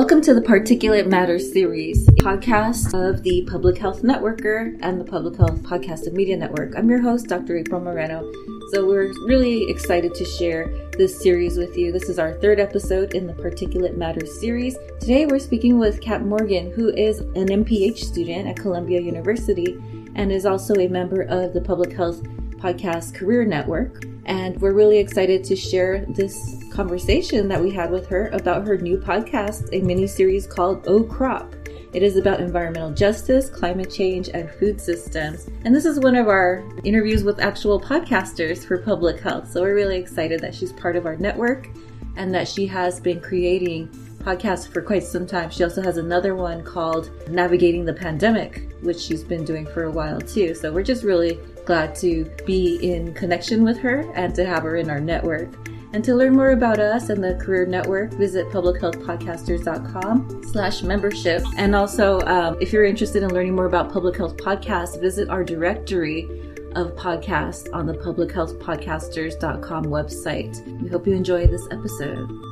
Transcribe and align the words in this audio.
Welcome 0.00 0.22
to 0.22 0.32
the 0.32 0.40
Particulate 0.40 1.08
Matters 1.08 1.52
series, 1.52 2.06
podcast 2.22 2.94
of 2.94 3.22
the 3.22 3.46
Public 3.50 3.76
Health 3.76 4.00
Networker 4.00 4.74
and 4.80 4.98
the 4.98 5.04
Public 5.04 5.36
Health 5.36 5.62
Podcast 5.62 6.06
and 6.06 6.14
Media 6.14 6.38
Network. 6.38 6.72
I'm 6.74 6.88
your 6.88 7.02
host, 7.02 7.26
Dr. 7.26 7.58
April 7.58 7.82
Moreno. 7.82 8.32
So 8.72 8.86
we're 8.86 9.12
really 9.26 9.68
excited 9.68 10.14
to 10.14 10.24
share 10.24 10.72
this 10.96 11.20
series 11.20 11.58
with 11.58 11.76
you. 11.76 11.92
This 11.92 12.08
is 12.08 12.18
our 12.18 12.32
third 12.32 12.60
episode 12.60 13.12
in 13.12 13.26
the 13.26 13.34
Particulate 13.34 13.98
Matters 13.98 14.40
series. 14.40 14.74
Today 15.00 15.26
we're 15.26 15.38
speaking 15.38 15.78
with 15.78 16.00
Kat 16.00 16.24
Morgan, 16.24 16.72
who 16.72 16.88
is 16.94 17.20
an 17.20 17.48
MPH 17.48 17.98
student 17.98 18.48
at 18.48 18.56
Columbia 18.56 19.02
University 19.02 19.78
and 20.14 20.32
is 20.32 20.46
also 20.46 20.72
a 20.76 20.88
member 20.88 21.24
of 21.24 21.52
the 21.52 21.60
Public 21.60 21.92
Health 21.92 22.22
Podcast 22.56 23.12
Career 23.14 23.44
Network. 23.44 24.06
And 24.30 24.60
we're 24.60 24.74
really 24.74 24.98
excited 24.98 25.42
to 25.42 25.56
share 25.56 26.06
this 26.06 26.62
conversation 26.70 27.48
that 27.48 27.60
we 27.60 27.72
had 27.72 27.90
with 27.90 28.06
her 28.10 28.28
about 28.28 28.64
her 28.64 28.78
new 28.78 28.96
podcast, 28.96 29.68
a 29.72 29.84
mini 29.84 30.06
series 30.06 30.46
called 30.46 30.84
Oh 30.86 31.02
Crop. 31.02 31.52
It 31.92 32.04
is 32.04 32.16
about 32.16 32.38
environmental 32.38 32.92
justice, 32.92 33.50
climate 33.50 33.90
change, 33.90 34.28
and 34.28 34.48
food 34.48 34.80
systems. 34.80 35.48
And 35.64 35.74
this 35.74 35.84
is 35.84 35.98
one 35.98 36.14
of 36.14 36.28
our 36.28 36.62
interviews 36.84 37.24
with 37.24 37.40
actual 37.40 37.80
podcasters 37.80 38.64
for 38.64 38.78
public 38.78 39.18
health. 39.18 39.50
So 39.50 39.62
we're 39.62 39.74
really 39.74 39.98
excited 39.98 40.38
that 40.42 40.54
she's 40.54 40.72
part 40.74 40.94
of 40.94 41.06
our 41.06 41.16
network 41.16 41.68
and 42.14 42.32
that 42.32 42.46
she 42.46 42.68
has 42.68 43.00
been 43.00 43.20
creating 43.20 43.88
podcasts 44.20 44.68
for 44.68 44.80
quite 44.80 45.02
some 45.02 45.26
time. 45.26 45.50
She 45.50 45.64
also 45.64 45.82
has 45.82 45.96
another 45.96 46.36
one 46.36 46.62
called 46.62 47.10
Navigating 47.28 47.84
the 47.84 47.94
Pandemic, 47.94 48.76
which 48.82 49.00
she's 49.00 49.24
been 49.24 49.44
doing 49.44 49.66
for 49.66 49.84
a 49.84 49.90
while 49.90 50.20
too. 50.20 50.54
So 50.54 50.72
we're 50.72 50.84
just 50.84 51.02
really 51.02 51.40
glad 51.64 51.94
to 51.96 52.24
be 52.46 52.76
in 52.92 53.14
connection 53.14 53.64
with 53.64 53.78
her 53.78 54.10
and 54.14 54.34
to 54.34 54.44
have 54.44 54.62
her 54.64 54.76
in 54.76 54.90
our 54.90 55.00
network. 55.00 55.48
And 55.92 56.04
to 56.04 56.14
learn 56.14 56.34
more 56.34 56.50
about 56.50 56.78
us 56.78 57.08
and 57.08 57.22
the 57.22 57.34
Career 57.34 57.66
Network, 57.66 58.12
visit 58.12 58.46
publichealthpodcasters.com 58.50 60.44
slash 60.52 60.82
membership. 60.82 61.42
And 61.56 61.74
also, 61.74 62.20
um, 62.20 62.56
if 62.60 62.72
you're 62.72 62.84
interested 62.84 63.24
in 63.24 63.34
learning 63.34 63.56
more 63.56 63.66
about 63.66 63.92
public 63.92 64.16
health 64.16 64.36
podcasts, 64.36 65.00
visit 65.00 65.28
our 65.28 65.42
directory 65.42 66.28
of 66.76 66.94
podcasts 66.94 67.66
on 67.72 67.86
the 67.86 67.94
publichealthpodcasters.com 67.94 69.84
website. 69.86 70.80
We 70.80 70.88
hope 70.88 71.08
you 71.08 71.14
enjoy 71.14 71.48
this 71.48 71.66
episode. 71.72 72.49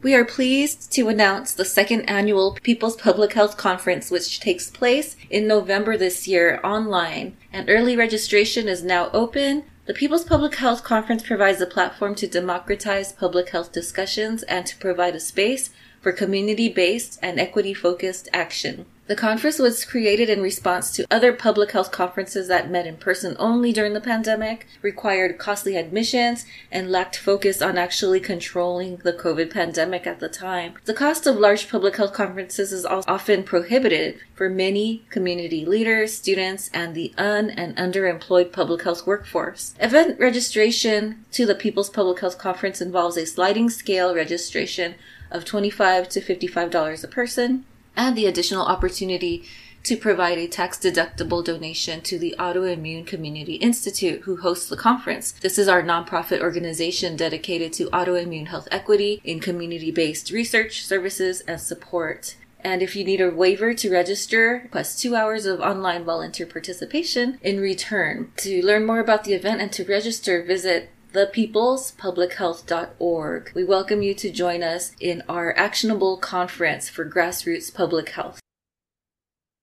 We 0.00 0.14
are 0.14 0.24
pleased 0.24 0.92
to 0.92 1.08
announce 1.08 1.52
the 1.52 1.64
second 1.64 2.02
annual 2.02 2.56
People's 2.62 2.94
Public 2.94 3.32
Health 3.32 3.56
Conference, 3.56 4.12
which 4.12 4.38
takes 4.38 4.70
place 4.70 5.16
in 5.28 5.48
November 5.48 5.96
this 5.96 6.28
year 6.28 6.60
online, 6.62 7.36
and 7.52 7.68
early 7.68 7.96
registration 7.96 8.68
is 8.68 8.84
now 8.84 9.10
open 9.12 9.64
the 9.86 9.94
People's 9.94 10.24
Public 10.24 10.54
Health 10.54 10.84
Conference 10.84 11.24
provides 11.24 11.60
a 11.60 11.66
platform 11.66 12.14
to 12.14 12.28
democratize 12.28 13.10
public 13.10 13.48
health 13.48 13.72
discussions 13.72 14.44
and 14.44 14.66
to 14.66 14.76
provide 14.76 15.16
a 15.16 15.20
space 15.20 15.70
for 16.00 16.12
community 16.12 16.68
based 16.68 17.18
and 17.20 17.40
equity 17.40 17.74
focused 17.74 18.28
action. 18.32 18.86
The 19.08 19.16
conference 19.16 19.58
was 19.58 19.86
created 19.86 20.28
in 20.28 20.42
response 20.42 20.90
to 20.92 21.06
other 21.10 21.32
public 21.32 21.72
health 21.72 21.90
conferences 21.90 22.46
that 22.48 22.70
met 22.70 22.86
in 22.86 22.98
person 22.98 23.36
only 23.38 23.72
during 23.72 23.94
the 23.94 24.02
pandemic, 24.02 24.66
required 24.82 25.38
costly 25.38 25.78
admissions, 25.78 26.44
and 26.70 26.92
lacked 26.92 27.16
focus 27.16 27.62
on 27.62 27.78
actually 27.78 28.20
controlling 28.20 28.98
the 28.98 29.14
COVID 29.14 29.50
pandemic 29.50 30.06
at 30.06 30.20
the 30.20 30.28
time. 30.28 30.74
The 30.84 30.92
cost 30.92 31.26
of 31.26 31.38
large 31.38 31.70
public 31.70 31.96
health 31.96 32.12
conferences 32.12 32.70
is 32.70 32.84
often 32.84 33.44
prohibitive 33.44 34.20
for 34.34 34.50
many 34.50 35.06
community 35.08 35.64
leaders, 35.64 36.14
students, 36.14 36.68
and 36.74 36.94
the 36.94 37.14
un 37.16 37.48
and 37.48 37.74
underemployed 37.78 38.52
public 38.52 38.82
health 38.82 39.06
workforce. 39.06 39.74
Event 39.80 40.20
registration 40.20 41.24
to 41.32 41.46
the 41.46 41.54
People's 41.54 41.88
Public 41.88 42.20
Health 42.20 42.36
Conference 42.36 42.82
involves 42.82 43.16
a 43.16 43.24
sliding 43.24 43.70
scale 43.70 44.14
registration 44.14 44.96
of 45.30 45.46
25 45.46 46.10
to 46.10 46.20
$55 46.20 47.04
a 47.04 47.08
person 47.08 47.64
and 47.98 48.16
the 48.16 48.24
additional 48.24 48.64
opportunity 48.64 49.44
to 49.82 49.96
provide 49.96 50.38
a 50.38 50.48
tax 50.48 50.78
deductible 50.78 51.44
donation 51.44 52.00
to 52.02 52.18
the 52.18 52.34
Autoimmune 52.38 53.06
Community 53.06 53.54
Institute, 53.54 54.22
who 54.22 54.36
hosts 54.36 54.68
the 54.68 54.76
conference. 54.76 55.32
This 55.32 55.58
is 55.58 55.68
our 55.68 55.82
nonprofit 55.82 56.40
organization 56.40 57.16
dedicated 57.16 57.72
to 57.74 57.90
autoimmune 57.90 58.48
health 58.48 58.68
equity 58.70 59.20
in 59.24 59.40
community 59.40 59.90
based 59.90 60.30
research, 60.30 60.84
services, 60.84 61.42
and 61.42 61.60
support. 61.60 62.36
And 62.60 62.82
if 62.82 62.96
you 62.96 63.04
need 63.04 63.20
a 63.20 63.30
waiver 63.30 63.72
to 63.74 63.90
register, 63.90 64.68
plus 64.72 65.00
two 65.00 65.14
hours 65.14 65.46
of 65.46 65.60
online 65.60 66.04
volunteer 66.04 66.46
participation 66.46 67.38
in 67.40 67.60
return. 67.60 68.32
To 68.38 68.64
learn 68.64 68.84
more 68.84 68.98
about 68.98 69.24
the 69.24 69.34
event 69.34 69.60
and 69.60 69.72
to 69.72 69.84
register, 69.84 70.42
visit 70.42 70.90
thepeoplespublichealth.org. 71.12 73.52
We 73.54 73.64
welcome 73.64 74.02
you 74.02 74.14
to 74.14 74.30
join 74.30 74.62
us 74.62 74.92
in 75.00 75.22
our 75.28 75.56
actionable 75.56 76.18
conference 76.18 76.88
for 76.88 77.04
grassroots 77.08 77.74
public 77.74 78.10
health. 78.10 78.40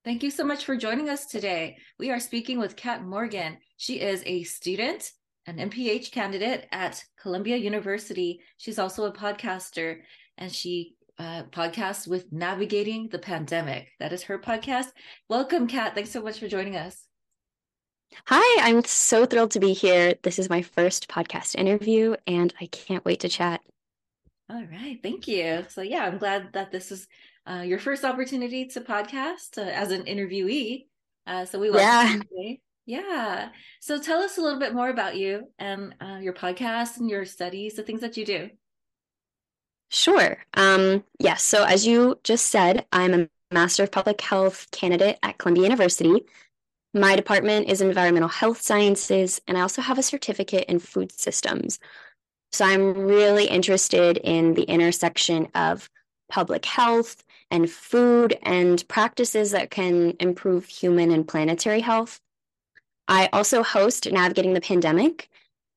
Thank 0.04 0.22
you 0.22 0.30
so 0.30 0.44
much 0.44 0.64
for 0.64 0.76
joining 0.76 1.08
us 1.08 1.26
today. 1.26 1.78
We 1.98 2.10
are 2.10 2.20
speaking 2.20 2.58
with 2.58 2.76
Kat 2.76 3.04
Morgan. 3.04 3.58
She 3.76 4.00
is 4.00 4.22
a 4.24 4.44
student, 4.44 5.10
an 5.46 5.58
MPH 5.58 6.12
candidate 6.12 6.68
at 6.70 7.04
Columbia 7.20 7.56
University. 7.56 8.40
She's 8.56 8.78
also 8.78 9.06
a 9.06 9.12
podcaster 9.12 9.98
and 10.38 10.52
she 10.52 10.94
uh, 11.18 11.44
podcasts 11.44 12.06
with 12.06 12.30
Navigating 12.30 13.08
the 13.10 13.18
Pandemic. 13.18 13.88
That 13.98 14.12
is 14.12 14.22
her 14.24 14.38
podcast. 14.38 14.88
Welcome, 15.28 15.66
Kat. 15.66 15.94
Thanks 15.94 16.10
so 16.10 16.22
much 16.22 16.38
for 16.38 16.46
joining 16.46 16.76
us. 16.76 17.06
Hi, 18.26 18.68
I'm 18.68 18.84
so 18.84 19.26
thrilled 19.26 19.52
to 19.52 19.60
be 19.60 19.72
here. 19.72 20.14
This 20.22 20.38
is 20.38 20.48
my 20.48 20.62
first 20.62 21.08
podcast 21.08 21.54
interview, 21.54 22.16
and 22.26 22.52
I 22.60 22.66
can't 22.66 23.04
wait 23.04 23.20
to 23.20 23.28
chat. 23.28 23.60
All 24.48 24.64
right, 24.64 24.98
thank 25.02 25.26
you. 25.28 25.64
So, 25.68 25.82
yeah, 25.82 26.04
I'm 26.04 26.18
glad 26.18 26.52
that 26.52 26.70
this 26.70 26.92
is 26.92 27.06
uh, 27.46 27.62
your 27.66 27.78
first 27.78 28.04
opportunity 28.04 28.66
to 28.68 28.80
podcast 28.80 29.58
uh, 29.58 29.70
as 29.70 29.90
an 29.90 30.04
interviewee. 30.04 30.86
Uh, 31.26 31.44
so, 31.44 31.58
we 31.58 31.70
welcome 31.70 32.22
yeah. 32.32 32.42
you. 32.42 32.56
Yeah. 32.86 33.48
So, 33.80 34.00
tell 34.00 34.20
us 34.20 34.38
a 34.38 34.40
little 34.40 34.60
bit 34.60 34.74
more 34.74 34.88
about 34.88 35.16
you 35.16 35.48
and 35.58 35.94
uh, 36.00 36.18
your 36.20 36.32
podcast 36.32 36.98
and 36.98 37.10
your 37.10 37.24
studies, 37.24 37.74
the 37.74 37.82
things 37.82 38.00
that 38.00 38.16
you 38.16 38.24
do. 38.24 38.50
Sure. 39.90 40.38
Um, 40.54 41.04
yes. 41.18 41.42
So, 41.42 41.64
as 41.64 41.86
you 41.86 42.18
just 42.24 42.46
said, 42.46 42.86
I'm 42.92 43.14
a 43.14 43.28
Master 43.52 43.84
of 43.84 43.92
Public 43.92 44.20
Health 44.20 44.68
candidate 44.72 45.18
at 45.22 45.38
Columbia 45.38 45.64
University. 45.64 46.24
My 46.96 47.14
department 47.14 47.68
is 47.68 47.82
environmental 47.82 48.30
health 48.30 48.62
sciences, 48.62 49.38
and 49.46 49.58
I 49.58 49.60
also 49.60 49.82
have 49.82 49.98
a 49.98 50.02
certificate 50.02 50.64
in 50.64 50.78
food 50.78 51.12
systems. 51.12 51.78
So 52.52 52.64
I'm 52.64 52.94
really 52.94 53.44
interested 53.44 54.16
in 54.16 54.54
the 54.54 54.62
intersection 54.62 55.48
of 55.54 55.90
public 56.30 56.64
health 56.64 57.22
and 57.50 57.70
food 57.70 58.38
and 58.42 58.82
practices 58.88 59.50
that 59.50 59.70
can 59.70 60.14
improve 60.20 60.64
human 60.64 61.10
and 61.10 61.28
planetary 61.28 61.80
health. 61.80 62.18
I 63.08 63.28
also 63.30 63.62
host 63.62 64.10
Navigating 64.10 64.54
the 64.54 64.62
Pandemic. 64.62 65.28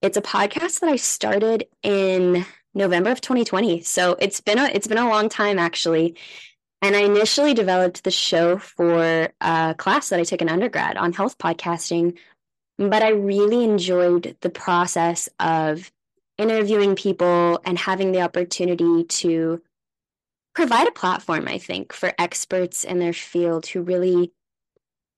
It's 0.01 0.15
a 0.15 0.21
podcast 0.21 0.79
that 0.79 0.89
I 0.89 0.95
started 0.95 1.67
in 1.83 2.45
November 2.73 3.11
of 3.11 3.19
2020. 3.19 3.81
So 3.81 4.15
it's 4.21 4.39
been 4.39 4.57
a 4.57 4.69
it's 4.73 4.87
been 4.87 4.97
a 4.97 5.09
long 5.09 5.27
time 5.27 5.59
actually. 5.59 6.15
And 6.81 6.95
I 6.95 7.01
initially 7.01 7.53
developed 7.53 8.03
the 8.03 8.11
show 8.11 8.57
for 8.57 9.29
a 9.41 9.75
class 9.77 10.09
that 10.09 10.19
I 10.19 10.23
took 10.23 10.41
in 10.41 10.49
undergrad 10.49 10.95
on 10.97 11.13
health 11.13 11.37
podcasting, 11.37 12.17
but 12.77 13.03
I 13.03 13.09
really 13.09 13.63
enjoyed 13.65 14.37
the 14.41 14.49
process 14.49 15.27
of 15.39 15.91
interviewing 16.37 16.95
people 16.95 17.59
and 17.65 17.77
having 17.77 18.13
the 18.13 18.21
opportunity 18.21 19.03
to 19.03 19.61
provide 20.55 20.87
a 20.87 20.91
platform, 20.91 21.47
I 21.47 21.57
think, 21.57 21.91
for 21.91 22.13
experts 22.17 22.85
in 22.85 22.99
their 22.99 23.13
field 23.13 23.67
who 23.67 23.81
really 23.81 24.31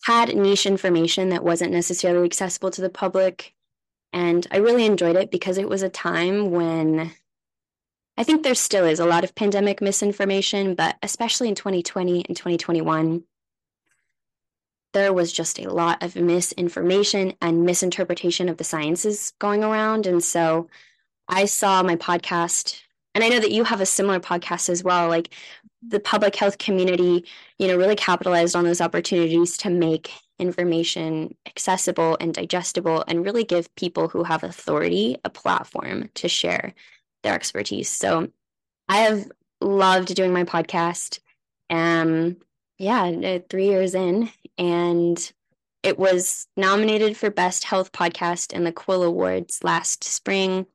had 0.03 0.35
niche 0.35 0.65
information 0.65 1.29
that 1.29 1.43
wasn't 1.43 1.71
necessarily 1.71 2.25
accessible 2.25 2.71
to 2.71 2.81
the 2.81 2.89
public. 2.89 3.53
And 4.11 4.47
I 4.51 4.57
really 4.57 4.85
enjoyed 4.85 5.15
it 5.15 5.29
because 5.29 5.59
it 5.59 5.69
was 5.69 5.83
a 5.83 5.89
time 5.89 6.49
when 6.49 7.11
I 8.21 8.23
think 8.23 8.43
there 8.43 8.53
still 8.53 8.85
is 8.85 8.99
a 8.99 9.05
lot 9.07 9.23
of 9.23 9.33
pandemic 9.33 9.81
misinformation, 9.81 10.75
but 10.75 10.95
especially 11.01 11.49
in 11.49 11.55
2020 11.55 12.23
and 12.27 12.37
2021, 12.37 13.23
there 14.93 15.11
was 15.11 15.33
just 15.33 15.57
a 15.57 15.73
lot 15.73 16.03
of 16.03 16.15
misinformation 16.15 17.33
and 17.41 17.65
misinterpretation 17.65 18.47
of 18.47 18.57
the 18.57 18.63
sciences 18.63 19.33
going 19.39 19.63
around. 19.63 20.05
And 20.05 20.23
so 20.23 20.69
I 21.27 21.45
saw 21.45 21.81
my 21.81 21.95
podcast, 21.95 22.79
and 23.15 23.23
I 23.23 23.29
know 23.29 23.39
that 23.39 23.49
you 23.49 23.63
have 23.63 23.81
a 23.81 23.87
similar 23.87 24.19
podcast 24.19 24.69
as 24.69 24.83
well. 24.83 25.07
Like 25.07 25.33
the 25.81 25.99
public 25.99 26.35
health 26.35 26.59
community, 26.59 27.25
you 27.57 27.67
know, 27.67 27.75
really 27.75 27.95
capitalized 27.95 28.55
on 28.55 28.65
those 28.65 28.81
opportunities 28.81 29.57
to 29.57 29.71
make 29.71 30.11
information 30.37 31.33
accessible 31.47 32.17
and 32.19 32.35
digestible 32.35 33.03
and 33.07 33.25
really 33.25 33.45
give 33.45 33.73
people 33.73 34.09
who 34.09 34.23
have 34.25 34.43
authority 34.43 35.17
a 35.25 35.31
platform 35.31 36.11
to 36.13 36.29
share 36.29 36.75
their 37.23 37.33
expertise. 37.33 37.89
So 37.89 38.29
I 38.89 38.97
have 38.99 39.31
loved 39.61 40.13
doing 40.15 40.33
my 40.33 40.43
podcast. 40.43 41.19
Um, 41.69 42.37
yeah, 42.77 43.03
uh, 43.03 43.39
three 43.49 43.67
years 43.67 43.93
in, 43.95 44.29
and 44.57 45.31
it 45.83 45.97
was 45.97 46.47
nominated 46.57 47.17
for 47.17 47.29
Best 47.29 47.63
Health 47.63 47.91
Podcast 47.91 48.53
in 48.53 48.63
the 48.63 48.71
Quill 48.71 49.03
Awards 49.03 49.63
last 49.63 50.03
spring. 50.03 50.65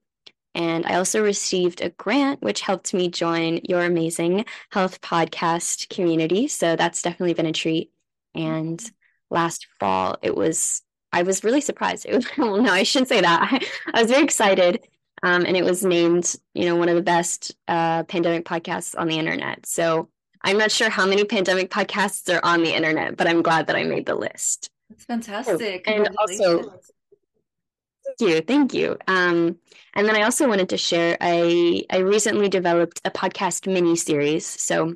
And 0.55 0.87
I 0.87 0.95
also 0.95 1.23
received 1.23 1.83
a 1.83 1.91
grant, 1.91 2.43
which 2.43 2.63
helped 2.63 2.95
me 2.95 3.09
join 3.09 3.61
your 3.63 3.85
amazing 3.85 4.47
health 4.71 5.01
podcast 5.03 5.89
community. 5.91 6.49
So 6.49 6.77
that's 6.77 7.03
definitely 7.03 7.35
been 7.35 7.47
a 7.47 7.53
treat. 7.53 7.91
And 8.35 8.83
last 9.31 9.67
fall, 9.79 10.17
it 10.23 10.35
was, 10.35 10.83
I 11.13 11.23
was 11.23 11.45
really 11.45 11.61
surprised. 11.61 12.07
It 12.07 12.15
was, 12.15 12.27
well, 12.39 12.61
no, 12.63 12.73
I 12.73 12.85
shouldn't 12.85 13.09
say 13.09 13.21
that. 13.21 13.49
I, 13.53 13.61
I 13.95 14.03
was 14.03 14.11
very 14.11 14.25
excited. 14.25 14.81
Um, 15.23 15.47
and 15.47 15.57
it 15.57 15.65
was 15.65 15.85
named, 15.85 16.35
you 16.55 16.67
know, 16.67 16.77
one 16.77 16.89
of 16.89 16.97
the 16.97 17.03
best 17.03 17.57
uh, 17.69 18.03
pandemic 18.05 18.45
podcasts 18.45 18.95
on 18.99 19.09
the 19.09 19.19
internet. 19.19 19.67
So 19.67 20.09
I'm 20.43 20.59
not 20.59 20.71
sure 20.71 20.91
how 20.91 21.07
many 21.07 21.25
pandemic 21.25 21.71
podcasts 21.71 22.33
are 22.33 22.45
on 22.45 22.63
the 22.63 22.75
internet, 22.75 23.17
but 23.17 23.27
I'm 23.27 23.43
glad 23.43 23.67
that 23.69 23.77
I 23.77 23.85
made 23.85 24.07
the 24.07 24.15
list. 24.15 24.71
That's 24.91 25.05
fantastic. 25.05 25.85
Oh, 25.89 25.93
and 25.93 26.09
also, 26.19 26.81
Thank 28.19 28.31
you. 28.31 28.41
Thank 28.41 28.75
you. 28.75 28.97
Um, 29.09 29.59
and 29.95 30.07
then 30.07 30.17
I 30.17 30.23
also 30.23 30.49
wanted 30.49 30.69
to 30.71 30.79
share 30.79 31.17
I 31.21 31.85
I 31.91 31.99
recently 31.99 32.49
developed 32.49 33.01
a 33.05 33.11
podcast 33.11 33.71
mini 33.71 33.97
series. 33.97 34.47
So 34.47 34.95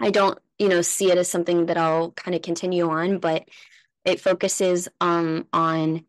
I 0.00 0.10
don't, 0.10 0.38
you 0.58 0.68
know, 0.68 0.82
see 0.82 1.10
it 1.10 1.18
as 1.18 1.30
something 1.30 1.66
that 1.66 1.78
I'll 1.78 2.10
kind 2.12 2.34
of 2.34 2.42
continue 2.42 2.88
on, 2.90 3.18
but 3.18 3.48
it 4.04 4.20
focuses 4.20 4.88
um, 5.00 5.46
on 5.52 6.04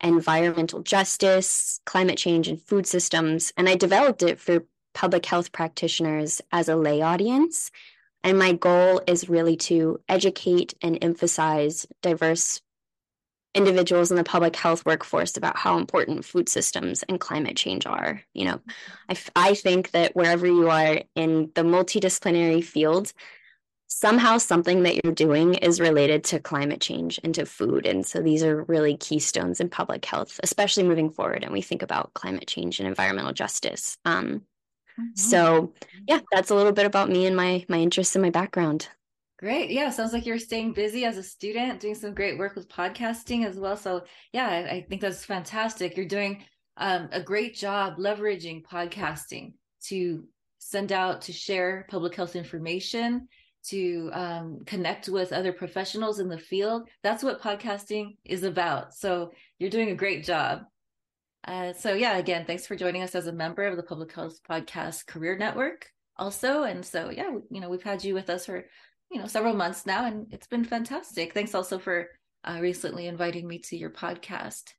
environmental 0.00 0.82
justice, 0.82 1.80
climate 1.86 2.18
change, 2.18 2.48
and 2.48 2.60
food 2.60 2.86
systems. 2.86 3.52
And 3.56 3.68
I 3.68 3.76
developed 3.76 4.22
it 4.22 4.40
for 4.40 4.64
public 4.94 5.26
health 5.26 5.52
practitioners 5.52 6.40
as 6.52 6.68
a 6.68 6.76
lay 6.76 7.02
audience. 7.02 7.70
And 8.24 8.38
my 8.38 8.52
goal 8.52 9.00
is 9.06 9.28
really 9.28 9.56
to 9.56 10.00
educate 10.08 10.74
and 10.82 10.98
emphasize 11.02 11.86
diverse 12.02 12.60
individuals 13.54 14.10
in 14.10 14.16
the 14.16 14.24
public 14.24 14.54
health 14.54 14.84
workforce 14.84 15.36
about 15.36 15.56
how 15.56 15.78
important 15.78 16.24
food 16.24 16.48
systems 16.48 17.02
and 17.04 17.18
climate 17.18 17.56
change 17.56 17.86
are. 17.86 18.22
You 18.34 18.44
know, 18.44 18.56
mm-hmm. 18.56 19.30
I, 19.36 19.50
I 19.50 19.54
think 19.54 19.92
that 19.92 20.14
wherever 20.14 20.46
you 20.46 20.68
are 20.68 21.00
in 21.14 21.50
the 21.54 21.62
multidisciplinary 21.62 22.62
field, 22.62 23.12
somehow 23.88 24.38
something 24.38 24.82
that 24.82 25.02
you're 25.02 25.14
doing 25.14 25.54
is 25.54 25.80
related 25.80 26.24
to 26.24 26.40
climate 26.40 26.80
change 26.80 27.20
and 27.22 27.34
to 27.34 27.46
food. 27.46 27.86
And 27.86 28.04
so 28.04 28.20
these 28.20 28.42
are 28.42 28.64
really 28.64 28.96
keystones 28.96 29.60
in 29.60 29.68
public 29.68 30.04
health, 30.04 30.40
especially 30.42 30.82
moving 30.82 31.10
forward. 31.10 31.44
And 31.44 31.52
we 31.52 31.62
think 31.62 31.82
about 31.82 32.14
climate 32.14 32.46
change 32.46 32.80
and 32.80 32.88
environmental 32.88 33.32
justice. 33.32 33.96
Um, 34.04 34.42
mm-hmm. 34.98 35.04
So 35.14 35.72
yeah, 36.08 36.20
that's 36.32 36.50
a 36.50 36.54
little 36.54 36.72
bit 36.72 36.86
about 36.86 37.10
me 37.10 37.26
and 37.26 37.36
my 37.36 37.64
my 37.68 37.78
interests 37.78 38.16
and 38.16 38.22
my 38.22 38.30
background. 38.30 38.88
Great. 39.38 39.70
Yeah. 39.70 39.90
Sounds 39.90 40.14
like 40.14 40.24
you're 40.24 40.38
staying 40.38 40.72
busy 40.72 41.04
as 41.04 41.18
a 41.18 41.22
student, 41.22 41.80
doing 41.80 41.94
some 41.94 42.14
great 42.14 42.38
work 42.38 42.56
with 42.56 42.70
podcasting 42.70 43.44
as 43.44 43.56
well. 43.58 43.76
So, 43.76 44.04
yeah, 44.32 44.48
I, 44.48 44.76
I 44.76 44.86
think 44.88 45.02
that's 45.02 45.26
fantastic. 45.26 45.94
You're 45.94 46.06
doing 46.06 46.42
um, 46.78 47.10
a 47.12 47.22
great 47.22 47.54
job 47.54 47.98
leveraging 47.98 48.64
podcasting 48.64 49.52
to 49.88 50.24
send 50.58 50.90
out, 50.90 51.22
to 51.22 51.34
share 51.34 51.86
public 51.90 52.14
health 52.14 52.34
information, 52.34 53.28
to 53.68 54.10
um, 54.12 54.60
connect 54.66 55.08
with 55.08 55.32
other 55.32 55.52
professionals 55.52 56.18
in 56.18 56.28
the 56.28 56.38
field. 56.38 56.88
That's 57.02 57.22
what 57.22 57.40
podcasting 57.40 58.16
is 58.24 58.42
about. 58.42 58.94
So, 58.94 59.32
you're 59.58 59.70
doing 59.70 59.90
a 59.90 59.94
great 59.94 60.24
job. 60.24 60.62
Uh, 61.46 61.72
so, 61.72 61.94
yeah, 61.94 62.16
again, 62.16 62.44
thanks 62.46 62.66
for 62.66 62.76
joining 62.76 63.02
us 63.02 63.14
as 63.14 63.26
a 63.26 63.32
member 63.32 63.66
of 63.66 63.76
the 63.76 63.82
Public 63.82 64.12
Health 64.12 64.40
Podcast 64.48 65.06
Career 65.06 65.36
Network 65.36 65.86
also. 66.16 66.64
And 66.64 66.84
so, 66.84 67.10
yeah, 67.10 67.30
you 67.50 67.60
know, 67.60 67.68
we've 67.68 67.82
had 67.82 68.02
you 68.04 68.14
with 68.14 68.30
us 68.30 68.46
for 68.46 68.64
you 69.10 69.20
know 69.20 69.26
several 69.26 69.54
months 69.54 69.86
now 69.86 70.06
and 70.06 70.26
it's 70.32 70.46
been 70.46 70.64
fantastic 70.64 71.32
thanks 71.32 71.54
also 71.54 71.78
for 71.78 72.08
uh, 72.44 72.58
recently 72.60 73.06
inviting 73.06 73.46
me 73.46 73.58
to 73.58 73.76
your 73.76 73.90
podcast 73.90 74.72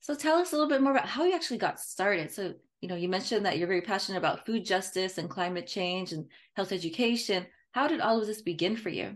so 0.00 0.14
tell 0.14 0.36
us 0.38 0.52
a 0.52 0.56
little 0.56 0.68
bit 0.68 0.82
more 0.82 0.92
about 0.92 1.06
how 1.06 1.24
you 1.24 1.34
actually 1.34 1.58
got 1.58 1.80
started 1.80 2.30
so 2.30 2.54
you 2.80 2.88
know 2.88 2.94
you 2.96 3.08
mentioned 3.08 3.44
that 3.44 3.58
you're 3.58 3.68
very 3.68 3.80
passionate 3.80 4.18
about 4.18 4.46
food 4.46 4.64
justice 4.64 5.18
and 5.18 5.30
climate 5.30 5.66
change 5.66 6.12
and 6.12 6.26
health 6.54 6.72
education 6.72 7.46
how 7.76 7.86
did 7.86 8.00
all 8.00 8.20
of 8.20 8.26
this 8.26 8.42
begin 8.42 8.76
for 8.76 8.88
you 8.88 9.14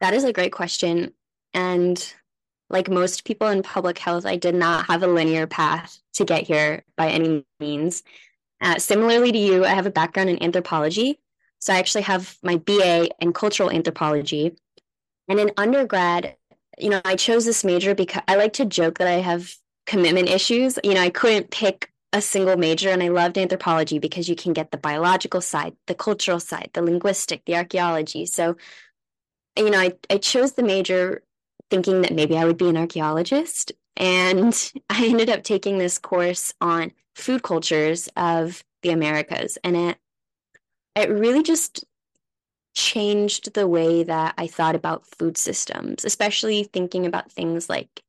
that 0.00 0.14
is 0.14 0.24
a 0.24 0.32
great 0.32 0.52
question 0.52 1.12
and 1.54 2.14
like 2.68 2.90
most 2.90 3.24
people 3.24 3.48
in 3.48 3.62
public 3.62 3.98
health 3.98 4.26
i 4.26 4.36
did 4.36 4.54
not 4.54 4.86
have 4.86 5.02
a 5.02 5.06
linear 5.06 5.46
path 5.46 6.00
to 6.14 6.24
get 6.24 6.42
here 6.42 6.82
by 6.96 7.08
any 7.08 7.44
means 7.60 8.02
uh, 8.60 8.78
similarly 8.78 9.30
to 9.30 9.38
you 9.38 9.64
i 9.64 9.68
have 9.68 9.86
a 9.86 9.90
background 9.90 10.28
in 10.28 10.42
anthropology 10.42 11.20
so 11.62 11.72
I 11.72 11.78
actually 11.78 12.02
have 12.02 12.36
my 12.42 12.56
BA 12.56 13.08
in 13.20 13.32
cultural 13.32 13.70
anthropology. 13.70 14.56
And 15.28 15.38
in 15.38 15.52
undergrad, 15.56 16.34
you 16.76 16.90
know, 16.90 17.00
I 17.04 17.14
chose 17.14 17.44
this 17.44 17.62
major 17.62 17.94
because 17.94 18.22
I 18.26 18.34
like 18.34 18.54
to 18.54 18.64
joke 18.64 18.98
that 18.98 19.06
I 19.06 19.20
have 19.20 19.54
commitment 19.86 20.28
issues. 20.28 20.76
You 20.82 20.94
know, 20.94 21.00
I 21.00 21.10
couldn't 21.10 21.52
pick 21.52 21.91
a 22.12 22.20
single 22.20 22.56
major 22.56 22.90
and 22.90 23.02
I 23.02 23.08
loved 23.08 23.38
anthropology 23.38 23.98
because 23.98 24.28
you 24.28 24.36
can 24.36 24.52
get 24.52 24.70
the 24.70 24.76
biological 24.76 25.40
side, 25.40 25.74
the 25.86 25.94
cultural 25.94 26.40
side, 26.40 26.70
the 26.74 26.82
linguistic, 26.82 27.44
the 27.44 27.56
archaeology. 27.56 28.26
So, 28.26 28.56
you 29.56 29.70
know, 29.70 29.78
I, 29.78 29.92
I 30.10 30.18
chose 30.18 30.52
the 30.52 30.62
major 30.62 31.22
thinking 31.70 32.02
that 32.02 32.14
maybe 32.14 32.36
I 32.36 32.44
would 32.44 32.58
be 32.58 32.68
an 32.68 32.76
archaeologist. 32.76 33.72
And 33.96 34.72
I 34.90 35.06
ended 35.06 35.30
up 35.30 35.42
taking 35.42 35.78
this 35.78 35.98
course 35.98 36.52
on 36.60 36.92
food 37.14 37.42
cultures 37.42 38.08
of 38.16 38.62
the 38.82 38.90
Americas. 38.90 39.58
And 39.64 39.76
it 39.76 39.98
it 40.94 41.08
really 41.08 41.42
just 41.42 41.84
changed 42.74 43.54
the 43.54 43.66
way 43.66 44.02
that 44.02 44.34
I 44.36 44.46
thought 44.46 44.74
about 44.74 45.06
food 45.06 45.38
systems, 45.38 46.04
especially 46.04 46.64
thinking 46.64 47.06
about 47.06 47.32
things 47.32 47.68
like 47.68 48.02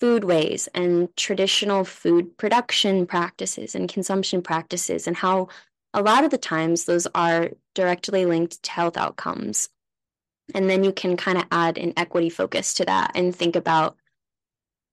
foodways 0.00 0.68
and 0.74 1.14
traditional 1.16 1.84
food 1.84 2.36
production 2.36 3.06
practices 3.06 3.74
and 3.74 3.88
consumption 3.88 4.42
practices, 4.42 5.06
and 5.06 5.16
how 5.16 5.48
a 5.94 6.02
lot 6.02 6.24
of 6.24 6.30
the 6.30 6.38
times 6.38 6.84
those 6.84 7.06
are 7.14 7.50
directly 7.74 8.26
linked 8.26 8.62
to 8.62 8.70
health 8.70 8.96
outcomes. 8.96 9.68
And 10.54 10.68
then 10.68 10.84
you 10.84 10.92
can 10.92 11.16
kind 11.16 11.38
of 11.38 11.44
add 11.50 11.78
an 11.78 11.92
equity 11.96 12.30
focus 12.30 12.74
to 12.74 12.84
that 12.86 13.12
and 13.14 13.34
think 13.34 13.56
about 13.56 13.96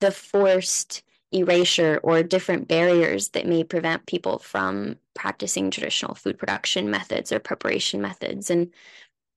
the 0.02 0.12
forced 0.12 1.04
erasure 1.32 2.00
or 2.04 2.24
different 2.24 2.68
barriers 2.68 3.30
that 3.30 3.48
may 3.48 3.64
prevent 3.64 4.06
people 4.06 4.40
from 4.40 4.98
practicing 5.14 5.72
traditional 5.72 6.16
food 6.16 6.38
production 6.38 6.90
methods 6.90 7.32
or 7.32 7.40
preparation 7.40 8.02
methods. 8.02 8.50
And 8.50 8.72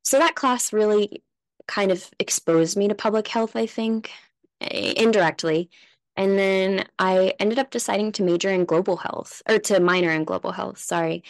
so 0.05 0.19
that 0.19 0.35
class 0.35 0.73
really 0.73 1.23
kind 1.67 1.91
of 1.91 2.09
exposed 2.19 2.76
me 2.76 2.88
to 2.88 2.94
public 2.94 3.29
health, 3.29 3.56
I 3.56 3.67
think, 3.67 4.11
indirectly. 4.60 5.70
And 6.17 6.38
then 6.38 6.86
I 6.98 7.34
ended 7.38 7.58
up 7.58 7.70
deciding 7.70 8.12
to 8.12 8.24
major 8.24 8.50
in 8.50 8.65
global 8.65 8.96
health 8.96 9.41
or 9.48 9.58
to 9.60 9.79
minor 9.79 10.10
in 10.10 10.24
global 10.24 10.50
health, 10.50 10.79
sorry. 10.79 11.22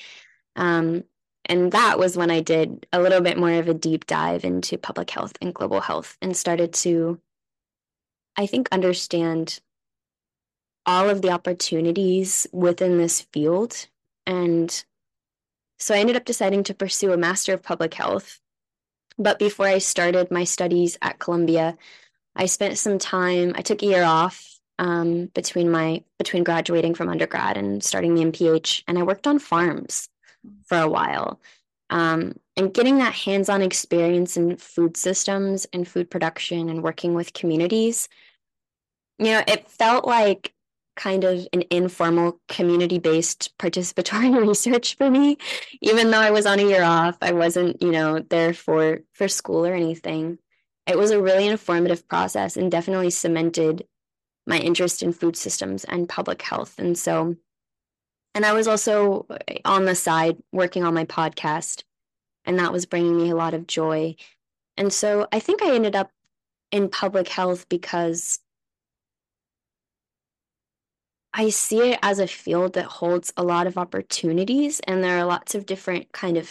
Um, 0.57 1.05
and 1.45 1.73
that 1.73 1.99
was 1.99 2.17
when 2.17 2.31
I 2.31 2.41
did 2.41 2.87
a 2.93 3.01
little 3.01 3.21
bit 3.21 3.39
more 3.39 3.53
of 3.53 3.69
a 3.69 3.75
deep 3.75 4.07
dive 4.07 4.45
into 4.45 4.79
public 4.79 5.11
health 5.11 5.33
and 5.41 5.55
global 5.55 5.81
health 5.81 6.17
and 6.21 6.37
started 6.37 6.73
to, 6.75 7.21
I 8.37 8.47
think, 8.47 8.69
understand 8.73 9.61
all 10.87 11.11
of 11.11 11.23
the 11.23 11.31
opportunities 11.31 12.47
within 12.53 12.99
this 12.99 13.23
field. 13.33 13.89
And 14.27 14.85
so 15.79 15.95
I 15.95 15.99
ended 15.99 16.17
up 16.17 16.25
deciding 16.25 16.65
to 16.65 16.75
pursue 16.75 17.13
a 17.13 17.17
Master 17.17 17.55
of 17.55 17.63
Public 17.63 17.95
Health. 17.95 18.41
But 19.19 19.39
before 19.39 19.67
I 19.67 19.79
started 19.79 20.31
my 20.31 20.45
studies 20.45 20.97
at 21.03 21.19
Columbia, 21.19 21.77
I 22.39 22.47
spent 22.47 22.79
some 22.79 22.99
time, 22.99 23.53
I 23.57 23.63
took 23.63 23.83
a 23.83 23.87
year 23.87 24.05
off 24.05 24.59
um, 24.79 25.27
between 25.35 25.71
my 25.71 26.05
between 26.19 26.45
graduating 26.45 26.95
from 26.95 27.09
undergrad 27.09 27.57
and 27.57 27.83
starting 27.83 28.15
the 28.15 28.25
MPH, 28.25 28.85
and 28.87 28.99
I 28.99 29.03
worked 29.03 29.27
on 29.27 29.41
farms 29.41 30.09
for 30.67 30.79
a 30.79 30.89
while. 30.89 31.41
Um, 31.91 32.35
and 32.57 32.73
getting 32.73 32.99
that 32.99 33.15
hands-on 33.15 33.63
experience 33.63 34.37
in 34.37 34.57
food 34.57 34.97
systems 34.97 35.67
and 35.73 35.89
food 35.89 36.11
production 36.11 36.69
and 36.69 36.83
working 36.83 37.15
with 37.15 37.33
communities, 37.33 38.09
you 39.19 39.27
know, 39.27 39.43
it 39.47 39.69
felt 39.69 40.05
like 40.05 40.53
kind 40.97 41.25
of 41.25 41.47
an 41.53 41.63
informal 41.71 42.41
community 42.49 42.99
based 42.99 43.57
participatory 43.59 44.37
research 44.47 44.97
for 44.97 45.09
me 45.09 45.39
even 45.81 46.11
though 46.11 46.19
i 46.19 46.33
was 46.33 46.45
on 46.45 46.59
a 46.59 46.63
year 46.65 46.83
off 46.83 47.17
i 47.23 47.31
wasn't 47.31 47.81
you 47.81 47.93
know 47.93 48.19
there 48.19 48.53
for 48.53 48.99
for 49.13 49.29
school 49.29 49.65
or 49.65 49.75
anything 49.75 50.39
it 50.89 50.99
was 50.99 51.11
a 51.11 51.21
really 51.21 51.47
informative 51.47 52.09
process 52.09 52.57
and 52.57 52.71
definitely 52.71 53.11
cemented 53.11 53.87
my 54.47 54.59
interest 54.59 55.03
in 55.03 55.13
food 55.13 55.37
systems 55.37 55.85
and 55.85 56.09
public 56.09 56.41
health. 56.43 56.79
And 56.79 56.97
so 56.99 57.37
and 58.35 58.45
i 58.45 58.53
was 58.53 58.69
also 58.69 59.27
on 59.65 59.85
the 59.85 59.95
side 59.95 60.37
working 60.53 60.85
on 60.85 60.95
my 60.95 61.05
podcast 61.05 61.83
and 62.45 62.59
that 62.59 62.73
was 62.73 62.87
bringing 62.87 63.17
me 63.17 63.31
a 63.31 63.37
lot 63.37 63.55
of 63.55 63.67
joy. 63.67 64.15
And 64.77 64.93
so 64.93 65.27
i 65.33 65.41
think 65.41 65.63
i 65.63 65.75
ended 65.75 65.97
up 65.97 66.11
in 66.71 66.89
public 66.89 67.29
health 67.29 67.69
because 67.69 68.41
I 71.35 71.51
see 71.51 71.93
it 71.93 71.99
as 72.03 72.19
a 72.19 72.27
field 72.27 72.73
that 72.73 72.87
holds 72.87 73.33
a 73.37 73.45
lot 73.45 73.67
of 73.67 73.79
opportunities, 73.79 74.81
and 74.81 75.05
there 75.05 75.19
are 75.19 75.25
lots 75.25 75.55
of 75.55 75.67
different 75.67 76.11
kind 76.11 76.37
of 76.37 76.51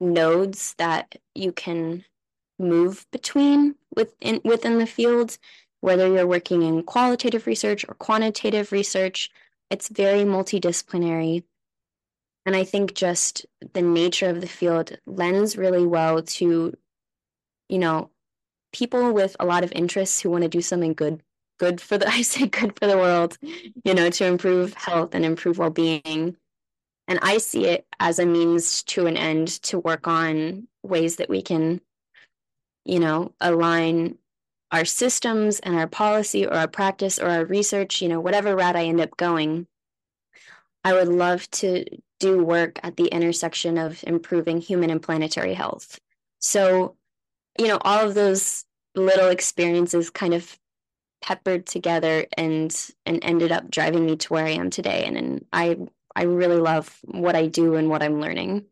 nodes 0.00 0.74
that 0.78 1.16
you 1.34 1.52
can 1.52 2.04
move 2.60 3.06
between 3.10 3.74
within 3.96 4.40
within 4.44 4.78
the 4.78 4.86
field, 4.86 5.38
whether 5.80 6.06
you're 6.06 6.26
working 6.26 6.62
in 6.62 6.82
qualitative 6.82 7.46
research 7.46 7.84
or 7.88 7.94
quantitative 7.94 8.72
research. 8.72 9.30
it's 9.70 9.88
very 9.88 10.24
multidisciplinary. 10.24 11.44
And 12.46 12.56
I 12.56 12.64
think 12.64 12.94
just 12.94 13.46
the 13.74 13.82
nature 13.82 14.28
of 14.28 14.40
the 14.40 14.48
field 14.48 14.98
lends 15.06 15.56
really 15.56 15.86
well 15.86 16.22
to, 16.22 16.74
you 17.68 17.78
know, 17.78 18.10
people 18.72 19.12
with 19.12 19.36
a 19.38 19.46
lot 19.46 19.64
of 19.64 19.72
interests 19.72 20.20
who 20.20 20.30
want 20.30 20.42
to 20.42 20.48
do 20.48 20.60
something 20.60 20.94
good, 20.94 21.22
good 21.58 21.80
for 21.80 21.98
the, 21.98 22.08
I 22.18 22.22
say 22.22 22.46
good 22.46 22.78
for 22.78 22.86
the 22.86 22.96
world, 22.96 23.38
you 23.84 23.94
know, 23.94 24.10
to 24.10 24.26
improve 24.26 24.74
health 24.74 25.14
and 25.14 25.24
improve 25.24 25.58
well 25.58 25.70
being. 25.70 26.36
And 27.08 27.18
I 27.22 27.38
see 27.38 27.66
it 27.66 27.86
as 27.98 28.18
a 28.18 28.26
means 28.26 28.82
to 28.84 29.06
an 29.06 29.16
end 29.16 29.48
to 29.64 29.78
work 29.78 30.06
on 30.06 30.68
ways 30.82 31.16
that 31.16 31.28
we 31.28 31.42
can, 31.42 31.80
you 32.84 32.98
know, 32.98 33.32
align 33.40 34.18
our 34.72 34.84
systems 34.84 35.58
and 35.60 35.74
our 35.74 35.86
policy 35.86 36.46
or 36.46 36.54
our 36.54 36.68
practice 36.68 37.18
or 37.18 37.28
our 37.28 37.44
research, 37.44 38.00
you 38.00 38.08
know, 38.08 38.20
whatever 38.20 38.54
route 38.54 38.76
I 38.76 38.84
end 38.84 39.00
up 39.00 39.16
going. 39.16 39.66
I 40.84 40.92
would 40.94 41.08
love 41.08 41.50
to 41.52 41.84
do 42.20 42.42
work 42.42 42.78
at 42.82 42.96
the 42.96 43.06
intersection 43.06 43.78
of 43.78 44.02
improving 44.06 44.60
human 44.60 44.90
and 44.90 45.02
planetary 45.02 45.54
health. 45.54 45.98
So, 46.38 46.96
you 47.58 47.68
know, 47.68 47.78
all 47.82 48.06
of 48.06 48.14
those 48.14 48.64
little 48.94 49.28
experiences 49.28 50.10
kind 50.10 50.34
of 50.34 50.58
peppered 51.22 51.66
together 51.66 52.26
and 52.36 52.74
and 53.04 53.18
ended 53.22 53.52
up 53.52 53.70
driving 53.70 54.06
me 54.06 54.16
to 54.16 54.32
where 54.32 54.46
I 54.46 54.50
am 54.50 54.70
today. 54.70 55.04
And, 55.04 55.16
and 55.16 55.44
I 55.52 55.76
I 56.16 56.22
really 56.22 56.56
love 56.56 56.98
what 57.04 57.36
I 57.36 57.46
do 57.46 57.74
and 57.74 57.88
what 57.88 58.02
I'm 58.02 58.20
learning. 58.20 58.64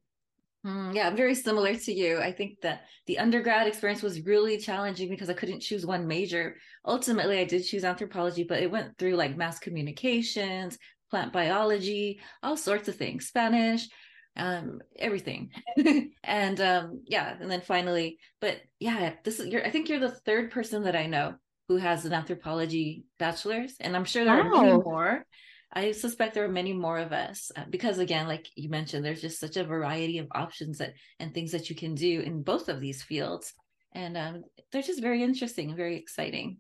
Mm, 0.67 0.95
yeah, 0.95 1.07
I'm 1.07 1.17
very 1.17 1.35
similar 1.35 1.75
to 1.75 1.93
you. 1.93 2.19
I 2.19 2.33
think 2.33 2.61
that 2.63 2.83
the 3.07 3.19
undergrad 3.19 3.67
experience 3.67 4.03
was 4.03 4.27
really 4.27 4.59
challenging 4.59 5.09
because 5.09 5.31
I 5.31 5.35
couldn't 5.35 5.61
choose 5.61 5.87
one 5.87 6.07
major. 6.07 6.57
Ultimately, 6.85 7.39
I 7.39 7.45
did 7.45 7.65
choose 7.65 7.85
anthropology, 7.85 8.45
but 8.45 8.63
it 8.63 8.71
went 8.71 8.99
through 8.99 9.15
like 9.15 9.37
mass 9.37 9.59
communications, 9.59 10.77
plant 11.11 11.33
biology, 11.33 12.21
all 12.43 12.57
sorts 12.57 12.89
of 12.89 12.97
things, 12.97 13.27
Spanish, 13.29 13.89
um, 14.37 14.81
everything. 14.99 15.51
and 16.25 16.61
um, 16.61 17.03
yeah, 17.07 17.37
and 17.41 17.51
then 17.51 17.61
finally, 17.61 18.19
but 18.41 18.57
yeah, 18.81 19.15
this 19.25 19.39
is 19.39 19.47
you're 19.47 19.65
I 19.65 19.71
think 19.71 19.89
you're 19.89 20.01
the 20.01 20.11
third 20.11 20.51
person 20.51 20.83
that 20.85 20.97
I 20.97 21.07
know 21.07 21.35
who 21.69 21.77
has 21.77 22.05
an 22.05 22.13
anthropology 22.13 23.05
bachelor's, 23.19 23.77
and 23.79 23.95
I'm 23.95 24.05
sure 24.05 24.25
there 24.25 24.43
wow. 24.43 24.59
are 24.59 24.63
many 24.63 24.73
more. 24.79 25.25
I 25.73 25.93
suspect 25.93 26.35
there 26.35 26.45
are 26.45 26.49
many 26.49 26.73
more 26.73 26.99
of 26.99 27.13
us 27.13 27.53
uh, 27.55 27.65
because 27.69 27.99
again, 27.99 28.27
like 28.27 28.49
you 28.55 28.71
mentioned, 28.71 29.05
there's 29.05 29.21
just 29.21 29.39
such 29.39 29.57
a 29.57 29.65
variety 29.65 30.19
of 30.19 30.29
options 30.33 30.79
that 30.79 30.95
and 31.21 31.35
things 31.35 31.53
that 31.53 31.69
you 31.69 31.77
can 31.77 31.95
do 31.95 32.21
in 32.21 32.43
both 32.43 32.69
of 32.69 32.81
these 32.81 33.03
fields, 33.03 33.53
and 33.93 34.17
um, 34.17 34.45
they're 34.73 34.83
just 34.83 35.03
very 35.03 35.23
interesting 35.23 35.69
and 35.69 35.77
very 35.77 35.97
exciting. 35.97 36.59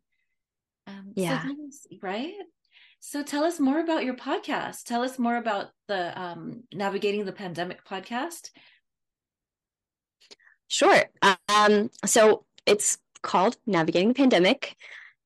Um, 0.86 1.12
yeah, 1.14 1.42
so 1.42 1.54
right. 2.02 2.34
So 3.00 3.22
tell 3.22 3.44
us 3.44 3.60
more 3.60 3.80
about 3.80 4.04
your 4.04 4.16
podcast. 4.16 4.84
Tell 4.84 5.02
us 5.02 5.18
more 5.18 5.36
about 5.36 5.68
the 5.86 6.20
um, 6.20 6.64
Navigating 6.74 7.24
the 7.24 7.32
Pandemic 7.32 7.84
podcast. 7.84 8.50
Sure. 10.66 11.04
Um, 11.48 11.90
so 12.04 12.44
it's 12.66 12.98
called 13.22 13.56
Navigating 13.66 14.08
the 14.08 14.14
Pandemic. 14.14 14.76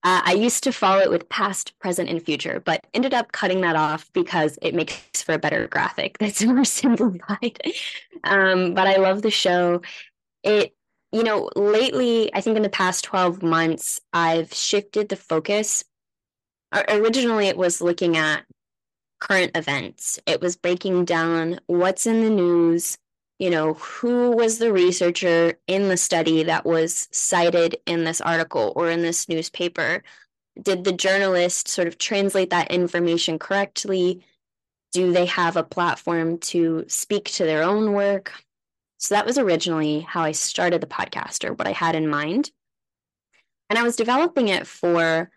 Uh, 0.05 0.21
I 0.25 0.33
used 0.33 0.65
to 0.65 0.73
follow 0.73 1.01
it 1.01 1.11
with 1.11 1.29
past, 1.29 1.79
present, 1.79 2.09
and 2.09 2.23
future, 2.23 2.61
but 2.65 2.87
ended 2.93 3.15
up 3.15 3.33
cutting 3.33 3.61
that 3.61 3.77
off 3.77 4.13
because 4.13 4.59
it 4.61 4.75
makes 4.75 5.23
for 5.23 5.33
a 5.35 5.39
better 5.39 5.69
graphic 5.69 6.19
that's 6.19 6.43
more 6.45 6.65
simplified. 6.65 7.61
um, 8.25 8.75
but 8.75 8.87
I 8.87 8.97
love 8.97 9.23
the 9.23 9.31
show. 9.31 9.83
It, 10.43 10.75
you 11.13 11.23
know, 11.23 11.51
lately, 11.55 12.35
I 12.35 12.41
think 12.41 12.57
in 12.57 12.63
the 12.63 12.69
past 12.69 13.05
12 13.05 13.43
months, 13.43 14.01
I've 14.13 14.53
shifted 14.53 15.09
the 15.09 15.17
focus 15.17 15.85
originally 16.89 17.47
it 17.47 17.57
was 17.57 17.81
looking 17.81 18.17
at 18.17 18.45
current 19.21 19.57
events. 19.57 20.19
It 20.27 20.41
was 20.41 20.57
breaking 20.57 21.05
down 21.05 21.61
what's 21.67 22.07
in 22.07 22.23
the 22.23 22.31
news, 22.31 22.99
you 23.43 23.51
know, 23.51 23.75
who 23.75 24.31
was 24.31 24.59
the 24.59 24.73
researcher 24.73 25.55
in 25.67 25.89
the 25.89 25.97
study 25.97 26.45
that 26.45 26.65
was 26.65 27.09
cited 27.11 27.77
in 27.87 28.05
this 28.05 28.21
article 28.21 28.73
or 28.77 28.89
in 28.89 29.03
this 29.03 29.29
newspaper? 29.29 30.05
Did 30.63 30.85
the 30.85 30.93
journalist 30.93 31.67
sort 31.67 31.89
of 31.89 31.99
translate 31.99 32.51
that 32.51 32.71
information 32.71 33.41
correctly? 33.41 34.25
Do 34.93 35.13
they 35.13 35.27
have 35.27 35.57
a 35.57 35.65
platform 35.65 36.39
to 36.39 36.85
speak 36.87 37.25
to 37.31 37.45
their 37.45 37.65
own 37.65 37.95
work? 37.95 38.33
So 38.99 39.17
that 39.17 39.27
was 39.27 39.39
originally 39.39 40.03
how 40.03 40.23
I 40.23 40.31
started 40.31 40.81
the 40.81 40.87
podcast 40.87 41.45
or 41.45 41.53
what 41.53 41.67
I 41.67 41.73
had 41.73 41.97
in 41.97 42.07
mind. 42.07 42.53
And 43.69 43.77
I 43.77 43.83
was 43.83 43.97
developing 43.97 44.47
it 44.47 44.69
for 44.69 45.33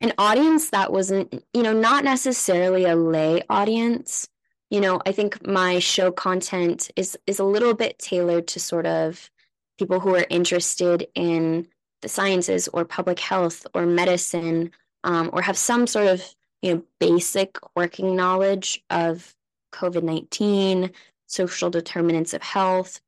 an 0.00 0.14
audience 0.18 0.70
that 0.70 0.92
wasn't, 0.92 1.44
you 1.54 1.62
know, 1.62 1.74
not 1.74 2.02
necessarily 2.02 2.86
a 2.86 2.96
lay 2.96 3.44
audience. 3.48 4.26
You 4.70 4.80
know, 4.80 5.00
I 5.04 5.12
think 5.12 5.46
my 5.46 5.80
show 5.80 6.12
content 6.12 6.90
is 6.96 7.18
is 7.26 7.40
a 7.40 7.44
little 7.44 7.74
bit 7.74 7.98
tailored 7.98 8.46
to 8.48 8.60
sort 8.60 8.86
of 8.86 9.30
people 9.78 9.98
who 10.00 10.14
are 10.14 10.26
interested 10.30 11.08
in 11.14 11.66
the 12.02 12.08
sciences 12.08 12.68
or 12.68 12.84
public 12.84 13.18
health 13.18 13.66
or 13.74 13.84
medicine 13.84 14.70
um, 15.04 15.30
or 15.32 15.42
have 15.42 15.58
some 15.58 15.86
sort 15.86 16.06
of 16.06 16.22
you 16.62 16.74
know 16.74 16.84
basic 17.00 17.58
working 17.74 18.14
knowledge 18.14 18.82
of 18.90 19.34
COVID 19.72 20.04
nineteen, 20.04 20.92
social 21.26 21.70
determinants 21.70 22.32
of 22.32 22.42
health. 22.42 23.00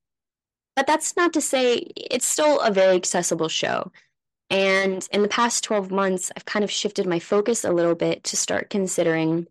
But 0.74 0.86
that's 0.86 1.16
not 1.16 1.32
to 1.34 1.40
say 1.40 1.74
it's 1.96 2.26
still 2.26 2.58
a 2.60 2.72
very 2.72 2.96
accessible 2.96 3.48
show. 3.48 3.92
And 4.50 5.06
in 5.12 5.22
the 5.22 5.28
past 5.28 5.64
12 5.64 5.90
months, 5.90 6.30
I've 6.36 6.44
kind 6.44 6.62
of 6.62 6.70
shifted 6.70 7.06
my 7.06 7.18
focus 7.18 7.64
a 7.64 7.72
little 7.72 7.94
bit 7.94 8.22
to 8.24 8.36
start 8.36 8.68
considering 8.68 9.46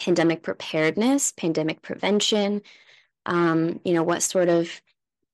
pandemic 0.00 0.42
preparedness, 0.42 1.32
pandemic 1.32 1.82
prevention, 1.82 2.62
um, 3.26 3.80
you 3.84 3.92
know, 3.92 4.02
what 4.02 4.22
sort 4.22 4.48
of 4.48 4.80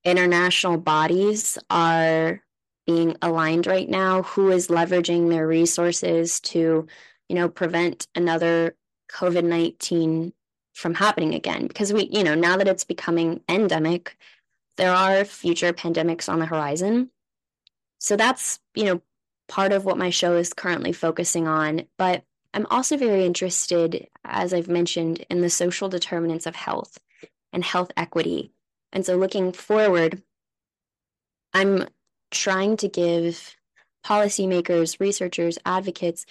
international 0.04 0.76
bodies 0.76 1.56
are 1.70 2.42
being 2.86 3.16
aligned 3.22 3.66
right 3.66 3.88
now, 3.88 4.22
who 4.22 4.50
is 4.50 4.68
leveraging 4.68 5.30
their 5.30 5.46
resources 5.46 6.40
to, 6.40 6.86
you 7.28 7.34
know, 7.34 7.48
prevent 7.48 8.06
another 8.14 8.76
COVID 9.10 9.44
19 9.44 10.32
from 10.74 10.94
happening 10.94 11.34
again. 11.34 11.66
Because 11.66 11.92
we, 11.92 12.08
you 12.12 12.22
know, 12.22 12.34
now 12.34 12.56
that 12.56 12.68
it's 12.68 12.84
becoming 12.84 13.40
endemic, 13.48 14.16
there 14.76 14.92
are 14.92 15.24
future 15.24 15.72
pandemics 15.72 16.28
on 16.28 16.38
the 16.38 16.46
horizon. 16.46 17.10
So 17.98 18.16
that's, 18.16 18.60
you 18.74 18.84
know, 18.84 19.00
part 19.48 19.72
of 19.72 19.84
what 19.84 19.98
my 19.98 20.10
show 20.10 20.36
is 20.36 20.52
currently 20.52 20.92
focusing 20.92 21.48
on. 21.48 21.86
But 21.96 22.24
I'm 22.56 22.66
also 22.70 22.96
very 22.96 23.26
interested, 23.26 24.08
as 24.24 24.54
I've 24.54 24.66
mentioned, 24.66 25.26
in 25.28 25.42
the 25.42 25.50
social 25.50 25.90
determinants 25.90 26.46
of 26.46 26.56
health 26.56 26.96
and 27.52 27.62
health 27.62 27.92
equity. 27.98 28.50
And 28.94 29.04
so 29.04 29.14
looking 29.18 29.52
forward, 29.52 30.22
I'm 31.52 31.86
trying 32.30 32.78
to 32.78 32.88
give 32.88 33.54
policymakers, 34.06 34.98
researchers, 34.98 35.58
advocates, 35.66 36.24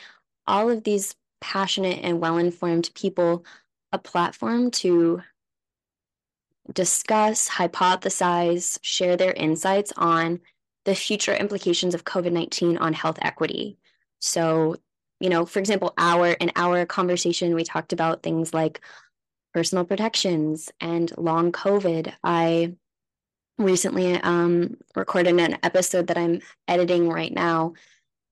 all 0.47 0.71
of 0.71 0.83
these 0.83 1.15
passionate 1.41 1.99
and 2.01 2.19
well 2.19 2.37
informed 2.37 2.89
people 2.95 3.45
a 3.91 3.99
platform 3.99 4.71
to 4.71 5.21
discuss, 6.73 7.47
hypothesize, 7.47 8.79
share 8.81 9.15
their 9.15 9.33
insights 9.33 9.93
on 9.95 10.39
the 10.85 10.95
future 10.95 11.35
implications 11.35 11.93
of 11.93 12.03
COVID 12.03 12.31
19 12.31 12.79
on 12.79 12.93
health 12.93 13.19
equity. 13.21 13.77
So, 14.19 14.77
you 15.19 15.29
know, 15.29 15.45
for 15.45 15.59
example, 15.59 15.93
our 15.97 16.31
in 16.31 16.51
our 16.55 16.85
conversation, 16.85 17.55
we 17.55 17.63
talked 17.63 17.93
about 17.93 18.23
things 18.23 18.53
like 18.53 18.81
personal 19.53 19.85
protections 19.85 20.71
and 20.81 21.11
long 21.17 21.51
COVID. 21.51 22.13
I 22.23 22.75
recently 23.57 24.15
um, 24.15 24.75
recorded 24.95 25.39
an 25.39 25.57
episode 25.63 26.07
that 26.07 26.17
I'm 26.17 26.41
editing 26.67 27.07
right 27.07 27.33
now 27.33 27.73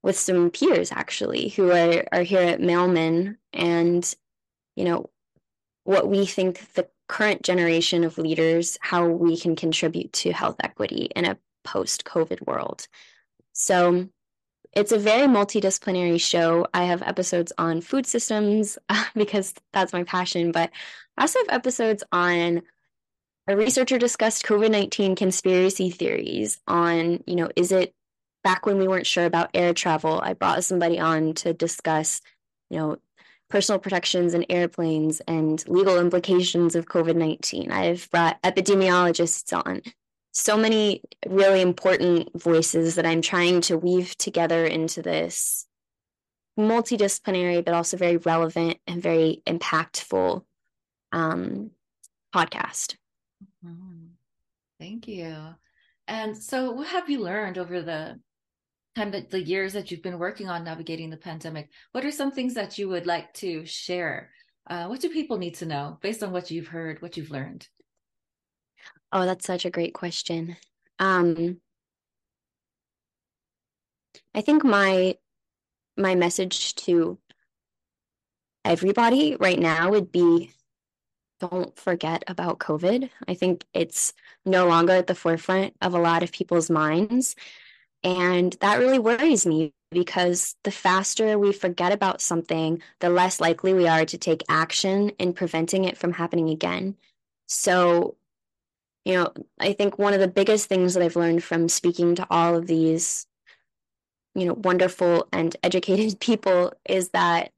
with 0.02 0.20
some 0.20 0.52
peers 0.52 0.92
actually 0.92 1.50
who 1.50 1.72
are, 1.72 2.06
are 2.12 2.24
here 2.24 2.42
at 2.42 2.60
Mailman 2.60 3.38
and 3.54 4.14
you 4.76 4.84
know 4.84 5.10
what 5.86 6.10
we 6.10 6.26
think 6.26 6.74
the 6.74 6.90
current 7.08 7.42
generation 7.42 8.04
of 8.04 8.18
leaders 8.18 8.78
how 8.82 9.08
we 9.08 9.38
can 9.38 9.56
contribute 9.56 10.12
to 10.12 10.34
health 10.34 10.58
equity 10.62 11.10
in 11.16 11.26
a 11.26 11.38
post 11.64 12.04
COVID 12.04 12.46
world. 12.46 12.88
So 13.54 14.10
it's 14.76 14.92
a 14.92 14.98
very 14.98 15.28
multidisciplinary 15.28 16.20
show. 16.20 16.68
I 16.74 16.84
have 16.86 17.02
episodes 17.02 17.54
on 17.58 17.82
food 17.82 18.06
systems 18.06 18.78
because 19.16 19.54
that's 19.72 19.94
my 19.94 20.04
passion, 20.04 20.52
but 20.52 20.72
I 21.18 21.24
also 21.24 21.40
have 21.40 21.56
episodes 21.56 22.04
on 22.12 22.64
a 23.48 23.58
researcher 23.58 23.98
discussed 23.98 24.46
COVID 24.46 24.72
19 24.72 25.16
conspiracy 25.16 25.90
theories 25.90 26.60
on, 26.68 27.24
you 27.28 27.36
know, 27.36 27.50
is 27.56 27.72
it 27.72 27.94
back 28.44 28.66
when 28.66 28.78
we 28.78 28.88
weren't 28.88 29.08
sure 29.08 29.26
about 29.26 29.52
air 29.54 29.74
travel? 29.74 30.20
I 30.22 30.34
brought 30.34 30.64
somebody 30.64 31.00
on 31.00 31.34
to 31.36 31.54
discuss, 31.54 32.22
you 32.70 32.78
know, 32.78 32.98
personal 33.50 33.80
protections 33.80 34.34
in 34.34 34.46
airplanes 34.50 35.20
and 35.28 35.64
legal 35.68 36.00
implications 36.00 36.76
of 36.76 36.88
COVID 36.88 37.16
19. 37.16 37.72
I've 37.72 38.10
brought 38.10 38.42
epidemiologists 38.42 39.54
on 39.54 39.82
so 40.34 40.58
many 40.58 41.02
really 41.28 41.62
important 41.62 42.30
voices 42.42 42.96
that 42.96 43.06
I'm 43.06 43.22
trying 43.22 43.62
to 43.62 43.78
weave 43.78 44.18
together 44.18 44.66
into 44.66 45.02
this 45.02 45.68
multidisciplinary, 46.60 47.64
but 47.64 47.76
also 47.76 47.98
very 47.98 48.18
relevant 48.18 48.78
and 48.88 49.02
very 49.02 49.44
impactful 49.46 50.44
um, 51.12 51.70
podcast. 52.34 52.96
Mm-hmm. 53.66 54.08
Thank 54.80 55.08
you. 55.08 55.36
And 56.08 56.36
so, 56.36 56.72
what 56.72 56.88
have 56.88 57.10
you 57.10 57.20
learned 57.20 57.60
over 57.60 57.82
the 57.82 58.20
time 58.96 59.12
that 59.12 59.30
the 59.30 59.42
years 59.42 59.74
that 59.74 59.92
you've 59.92 60.04
been 60.04 60.20
working 60.20 60.50
on 60.50 60.64
navigating 60.64 61.12
the 61.12 61.18
pandemic? 61.18 61.70
What 61.92 62.06
are 62.06 62.12
some 62.12 62.32
things 62.32 62.56
that 62.56 62.78
you 62.80 62.90
would 62.90 63.06
like 63.06 63.34
to 63.36 63.66
share? 63.66 64.32
Uh, 64.68 64.88
what 64.88 65.00
do 65.00 65.10
people 65.10 65.38
need 65.38 65.56
to 65.56 65.66
know 65.68 66.00
based 66.02 66.24
on 66.24 66.32
what 66.32 66.50
you've 66.50 66.68
heard, 66.68 67.02
what 67.02 67.18
you've 67.18 67.32
learned? 67.32 67.68
Oh, 69.12 69.26
that's 69.26 69.46
such 69.46 69.66
a 69.66 69.70
great 69.70 69.94
question. 69.94 70.58
Um, 71.00 71.60
I 74.34 74.42
think 74.42 74.64
my 74.64 75.18
my 75.96 76.16
message 76.16 76.74
to 76.76 77.20
everybody 78.66 79.36
right 79.36 79.60
now 79.60 79.92
would 79.92 80.12
be 80.12 80.52
don't 81.40 81.78
forget 81.78 82.24
about 82.28 82.60
COVID. 82.60 83.10
I 83.28 83.34
think 83.34 83.66
it's 83.74 84.14
no 84.46 84.68
longer 84.68 84.94
at 84.94 85.08
the 85.08 85.16
forefront 85.16 85.76
of 85.82 85.94
a 85.94 86.00
lot 86.00 86.24
of 86.24 86.32
people's 86.32 86.70
minds. 86.70 87.36
And 88.04 88.56
that 88.62 88.80
really 88.80 89.00
worries 89.00 89.46
me 89.46 89.74
because 89.92 90.56
the 90.64 90.72
faster 90.72 91.38
we 91.38 91.54
forget 91.54 91.92
about 91.92 92.22
something, 92.22 92.82
the 93.00 93.10
less 93.10 93.40
likely 93.42 93.74
we 93.74 93.88
are 93.88 94.06
to 94.06 94.18
take 94.18 94.44
action 94.50 95.10
in 95.20 95.34
preventing 95.34 95.86
it 95.86 95.98
from 95.98 96.14
happening 96.14 96.50
again. 96.50 96.96
So, 97.48 98.16
you 99.06 99.16
know, 99.16 99.34
I 99.60 99.74
think 99.74 100.00
one 100.00 100.14
of 100.14 100.20
the 100.20 100.28
biggest 100.28 100.68
things 100.68 100.94
that 100.94 101.04
I've 101.04 101.16
learned 101.16 101.44
from 101.44 101.68
speaking 101.68 102.16
to 102.16 102.28
all 102.30 102.56
of 102.56 102.68
these, 102.68 103.26
you 104.36 104.46
know, 104.46 104.54
wonderful 104.54 105.28
and 105.32 105.56
educated 105.64 106.20
people 106.20 106.74
is 106.88 107.10
that 107.10 107.52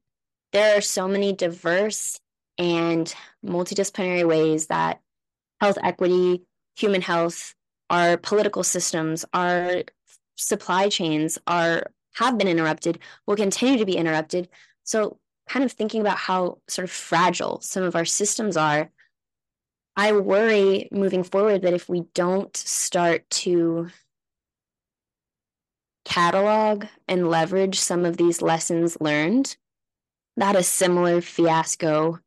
there 0.52 0.76
are 0.76 0.80
so 0.80 1.06
many 1.06 1.32
diverse 1.32 2.18
and 2.58 3.14
multidisciplinary 3.44 4.26
ways 4.26 4.66
that 4.66 5.00
health 5.60 5.78
equity, 5.82 6.42
human 6.76 7.02
health, 7.02 7.54
our 7.90 8.16
political 8.16 8.64
systems, 8.64 9.24
our 9.32 9.84
supply 10.36 10.88
chains 10.88 11.38
are 11.46 11.90
have 12.14 12.38
been 12.38 12.48
interrupted, 12.48 12.98
will 13.26 13.36
continue 13.36 13.78
to 13.78 13.84
be 13.84 13.96
interrupted. 13.96 14.48
So 14.84 15.18
kind 15.48 15.64
of 15.64 15.72
thinking 15.72 16.00
about 16.00 16.16
how 16.16 16.58
sort 16.66 16.84
of 16.84 16.90
fragile 16.90 17.60
some 17.60 17.82
of 17.82 17.94
our 17.94 18.06
systems 18.06 18.56
are, 18.56 18.90
I 19.96 20.12
worry 20.12 20.88
moving 20.92 21.24
forward 21.24 21.62
that 21.62 21.72
if 21.72 21.88
we 21.88 22.02
don't 22.14 22.54
start 22.56 23.28
to 23.30 23.88
catalog 26.04 26.84
and 27.08 27.28
leverage 27.28 27.78
some 27.78 28.04
of 28.04 28.16
these 28.16 28.42
lessons 28.42 28.96
learned, 29.00 29.56
that 30.36 30.54
a 30.54 30.62
similar 30.62 31.20
fiasco 31.20 32.20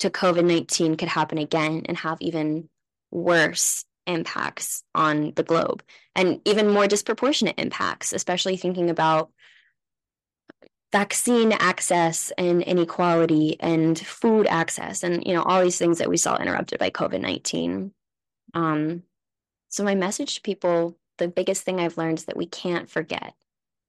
to 0.00 0.10
COVID 0.10 0.44
19 0.44 0.96
could 0.96 1.08
happen 1.08 1.38
again 1.38 1.82
and 1.86 1.96
have 1.96 2.18
even 2.20 2.68
worse 3.10 3.84
impacts 4.06 4.82
on 4.94 5.32
the 5.36 5.42
globe 5.42 5.82
and 6.14 6.40
even 6.44 6.68
more 6.68 6.86
disproportionate 6.86 7.58
impacts, 7.58 8.12
especially 8.12 8.56
thinking 8.56 8.90
about 8.90 9.30
vaccine 10.92 11.52
access 11.52 12.32
and 12.36 12.62
inequality 12.62 13.56
and 13.60 13.98
food 13.98 14.46
access 14.48 15.02
and 15.02 15.24
you 15.26 15.32
know 15.32 15.42
all 15.42 15.62
these 15.62 15.78
things 15.78 15.98
that 15.98 16.08
we 16.08 16.16
saw 16.16 16.36
interrupted 16.36 16.78
by 16.78 16.90
covid-19 16.90 17.92
um, 18.54 19.02
so 19.68 19.84
my 19.84 19.94
message 19.94 20.36
to 20.36 20.40
people 20.40 20.96
the 21.20 21.28
biggest 21.28 21.62
thing 21.62 21.78
i've 21.78 21.96
learned 21.96 22.18
is 22.18 22.24
that 22.24 22.36
we 22.36 22.46
can't 22.46 22.90
forget. 22.90 23.34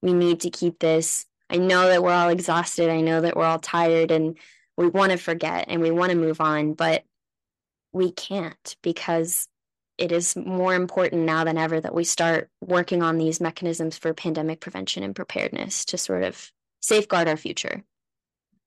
We 0.02 0.14
need 0.14 0.42
to 0.42 0.50
keep 0.50 0.80
this. 0.80 1.26
I 1.50 1.58
know 1.58 1.88
that 1.88 2.04
we're 2.04 2.14
all 2.14 2.30
exhausted. 2.30 2.90
I 2.90 3.02
know 3.02 3.22
that 3.22 3.36
we're 3.36 3.46
all 3.46 3.60
tired 3.60 4.12
and 4.12 4.38
we 4.78 4.88
want 4.88 5.12
to 5.12 5.18
forget 5.18 5.66
and 5.68 5.82
we 5.82 5.92
want 5.92 6.12
to 6.12 6.18
move 6.18 6.42
on, 6.42 6.74
but 6.74 7.04
we 7.94 8.12
can't 8.12 8.76
because 8.82 9.48
it 9.98 10.12
is 10.12 10.36
more 10.36 10.74
important 10.74 11.24
now 11.24 11.44
than 11.44 11.58
ever 11.58 11.80
that 11.80 11.94
we 11.94 12.04
start 12.04 12.50
working 12.62 13.04
on 13.04 13.18
these 13.18 13.42
mechanisms 13.42 13.98
for 13.98 14.14
pandemic 14.14 14.60
prevention 14.60 15.04
and 15.04 15.16
preparedness 15.16 15.86
to 15.86 15.98
sort 15.98 16.24
of 16.24 16.52
safeguard 16.82 17.28
our 17.28 17.38
future. 17.38 17.84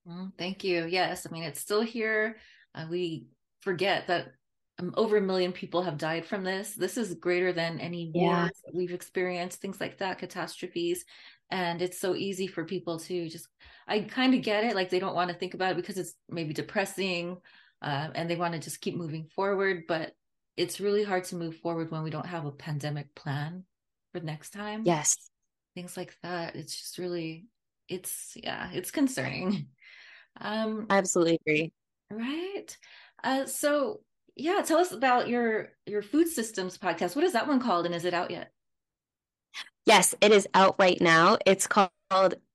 Well, 0.04 0.32
thank 0.38 0.64
you. 0.64 0.86
Yes, 0.86 1.26
I 1.26 1.32
mean, 1.32 1.44
it's 1.44 1.60
still 1.60 1.82
here. 1.82 2.36
Uh, 2.74 2.86
we 2.90 3.26
forget 3.60 4.06
that 4.08 4.32
um, 4.78 4.92
over 4.96 5.16
a 5.16 5.22
million 5.22 5.52
people 5.52 5.82
have 5.82 5.96
died 5.96 6.26
from 6.26 6.44
this. 6.44 6.74
This 6.74 6.96
is 6.96 7.14
greater 7.14 7.52
than 7.52 7.80
any 7.80 8.10
yeah. 8.14 8.42
wars 8.42 8.60
that 8.64 8.74
we've 8.74 8.92
experienced, 8.92 9.60
things 9.60 9.80
like 9.80 9.98
that, 9.98 10.18
catastrophes 10.18 11.04
and 11.50 11.82
it's 11.82 11.98
so 11.98 12.14
easy 12.14 12.46
for 12.46 12.64
people 12.64 12.98
to 12.98 13.28
just 13.28 13.48
i 13.86 14.00
kind 14.00 14.34
of 14.34 14.42
get 14.42 14.64
it 14.64 14.74
like 14.74 14.90
they 14.90 14.98
don't 14.98 15.14
want 15.14 15.30
to 15.30 15.36
think 15.36 15.54
about 15.54 15.72
it 15.72 15.76
because 15.76 15.98
it's 15.98 16.14
maybe 16.28 16.52
depressing 16.52 17.36
uh, 17.82 18.08
and 18.14 18.30
they 18.30 18.36
want 18.36 18.54
to 18.54 18.60
just 18.60 18.80
keep 18.80 18.96
moving 18.96 19.28
forward 19.34 19.84
but 19.86 20.12
it's 20.56 20.80
really 20.80 21.04
hard 21.04 21.24
to 21.24 21.36
move 21.36 21.56
forward 21.56 21.90
when 21.90 22.02
we 22.02 22.10
don't 22.10 22.26
have 22.26 22.46
a 22.46 22.52
pandemic 22.52 23.14
plan 23.14 23.64
for 24.12 24.20
next 24.20 24.50
time 24.50 24.82
yes 24.84 25.16
things 25.74 25.96
like 25.96 26.16
that 26.22 26.56
it's 26.56 26.76
just 26.76 26.98
really 26.98 27.46
it's 27.88 28.36
yeah 28.42 28.70
it's 28.72 28.90
concerning 28.90 29.68
um 30.40 30.86
i 30.90 30.98
absolutely 30.98 31.38
agree 31.46 31.72
right 32.10 32.76
uh 33.22 33.46
so 33.46 34.00
yeah 34.36 34.62
tell 34.62 34.78
us 34.78 34.92
about 34.92 35.28
your 35.28 35.70
your 35.86 36.02
food 36.02 36.28
systems 36.28 36.78
podcast 36.78 37.14
what 37.14 37.24
is 37.24 37.32
that 37.32 37.46
one 37.46 37.60
called 37.60 37.86
and 37.86 37.94
is 37.94 38.04
it 38.04 38.14
out 38.14 38.30
yet 38.30 38.50
Yes, 39.86 40.14
it 40.20 40.32
is 40.32 40.48
out 40.54 40.76
right 40.78 40.98
now. 41.00 41.36
It's 41.44 41.66
called 41.66 41.90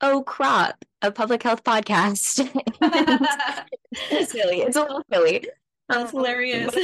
Oh 0.01 0.23
Crop, 0.25 0.83
a 1.01 1.11
public 1.11 1.43
health 1.43 1.63
podcast. 1.63 2.49
it's 4.11 4.31
silly. 4.31 4.61
It's 4.61 4.75
a 4.75 4.81
little 4.81 5.03
silly. 5.11 5.47
That's 5.87 6.13
um, 6.13 6.19
hilarious. 6.19 6.75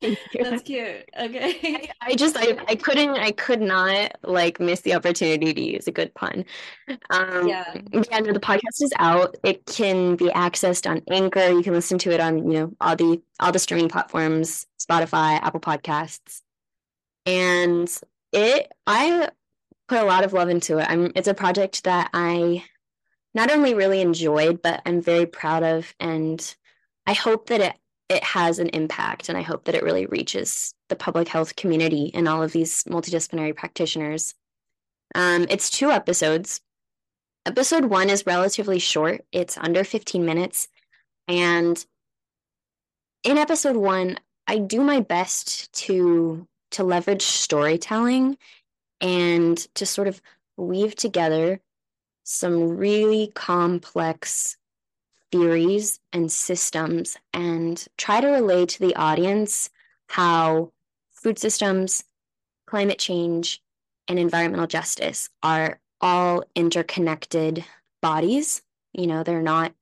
That's 0.00 0.62
cute. 0.62 1.10
Okay. 1.18 1.90
I, 2.00 2.10
I, 2.10 2.14
just 2.14 2.36
I, 2.36 2.56
I 2.68 2.74
couldn't 2.74 3.10
I 3.10 3.32
could 3.32 3.60
not 3.60 4.16
like 4.24 4.58
miss 4.58 4.80
the 4.80 4.94
opportunity 4.94 5.52
to 5.52 5.60
use 5.60 5.86
a 5.86 5.92
good 5.92 6.14
pun. 6.14 6.44
Um 7.10 7.46
yeah. 7.48 7.74
yeah, 7.92 8.20
no, 8.20 8.32
the 8.32 8.40
podcast 8.40 8.80
is 8.80 8.92
out. 8.98 9.36
It 9.44 9.66
can 9.66 10.16
be 10.16 10.26
accessed 10.26 10.88
on 10.88 11.02
Anchor. 11.10 11.50
You 11.50 11.62
can 11.62 11.74
listen 11.74 11.98
to 11.98 12.10
it 12.12 12.20
on, 12.20 12.50
you 12.50 12.58
know, 12.58 12.72
all 12.80 12.96
the 12.96 13.20
all 13.40 13.52
the 13.52 13.58
streaming 13.58 13.88
platforms, 13.88 14.66
Spotify, 14.80 15.40
Apple 15.42 15.60
Podcasts. 15.60 16.40
And 17.26 17.90
it 18.32 18.72
I 18.86 19.28
put 19.88 19.98
a 19.98 20.04
lot 20.04 20.24
of 20.24 20.32
love 20.32 20.48
into 20.48 20.78
it. 20.78 20.86
I'm 20.88 21.12
it's 21.14 21.28
a 21.28 21.34
project 21.34 21.84
that 21.84 22.08
I 22.14 22.64
not 23.34 23.50
only 23.50 23.74
really 23.74 24.00
enjoyed, 24.00 24.62
but 24.62 24.80
I'm 24.86 25.02
very 25.02 25.26
proud 25.26 25.62
of 25.62 25.94
and 26.00 26.56
I 27.06 27.12
hope 27.12 27.48
that 27.48 27.60
it 27.60 27.74
it 28.10 28.24
has 28.24 28.58
an 28.58 28.68
impact 28.70 29.28
and 29.28 29.38
I 29.38 29.42
hope 29.42 29.64
that 29.64 29.76
it 29.76 29.84
really 29.84 30.04
reaches 30.06 30.74
the 30.88 30.96
public 30.96 31.28
health 31.28 31.54
community 31.54 32.10
and 32.12 32.28
all 32.28 32.42
of 32.42 32.50
these 32.50 32.82
multidisciplinary 32.84 33.54
practitioners. 33.54 34.34
Um, 35.14 35.46
it's 35.48 35.70
two 35.70 35.90
episodes. 35.92 36.60
Episode 37.46 37.84
one 37.84 38.10
is 38.10 38.26
relatively 38.26 38.80
short, 38.80 39.24
it's 39.30 39.56
under 39.56 39.84
15 39.84 40.26
minutes. 40.26 40.66
And 41.28 41.82
in 43.22 43.38
episode 43.38 43.76
one, 43.76 44.18
I 44.48 44.58
do 44.58 44.82
my 44.82 45.00
best 45.00 45.72
to 45.84 46.46
to 46.72 46.84
leverage 46.84 47.22
storytelling 47.22 48.36
and 49.00 49.56
to 49.74 49.86
sort 49.86 50.08
of 50.08 50.20
weave 50.56 50.94
together 50.94 51.60
some 52.24 52.76
really 52.76 53.32
complex 53.34 54.56
theories 55.32 56.00
and 56.12 56.30
systems 56.30 57.16
and 57.32 57.86
try 57.96 58.20
to 58.20 58.28
relay 58.28 58.66
to 58.66 58.80
the 58.80 58.94
audience 58.96 59.70
how 60.08 60.72
food 61.12 61.38
systems, 61.38 62.04
climate 62.66 62.98
change, 62.98 63.62
and 64.08 64.18
environmental 64.18 64.66
justice 64.66 65.28
are 65.42 65.78
all 66.00 66.42
interconnected 66.54 67.64
bodies. 68.00 68.62
You 68.92 69.06
know, 69.06 69.22
they're 69.22 69.42
not 69.42 69.72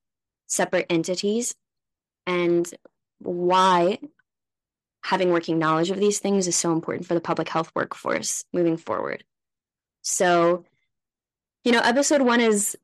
separate 0.47 0.87
entities. 0.91 1.55
And 2.27 2.69
why 3.21 3.99
having 5.03 5.31
working 5.31 5.59
knowledge 5.59 5.91
of 5.91 5.99
these 5.99 6.19
things 6.19 6.47
is 6.47 6.57
so 6.57 6.73
important 6.73 7.07
for 7.07 7.15
the 7.15 7.21
public 7.21 7.49
health 7.49 7.73
workforce 7.75 8.45
moving 8.53 8.77
forward. 8.77 9.25
So, 10.03 10.65
you 11.65 11.73
know, 11.73 11.81
episode 11.81 12.23
one 12.23 12.41
is 12.41 12.77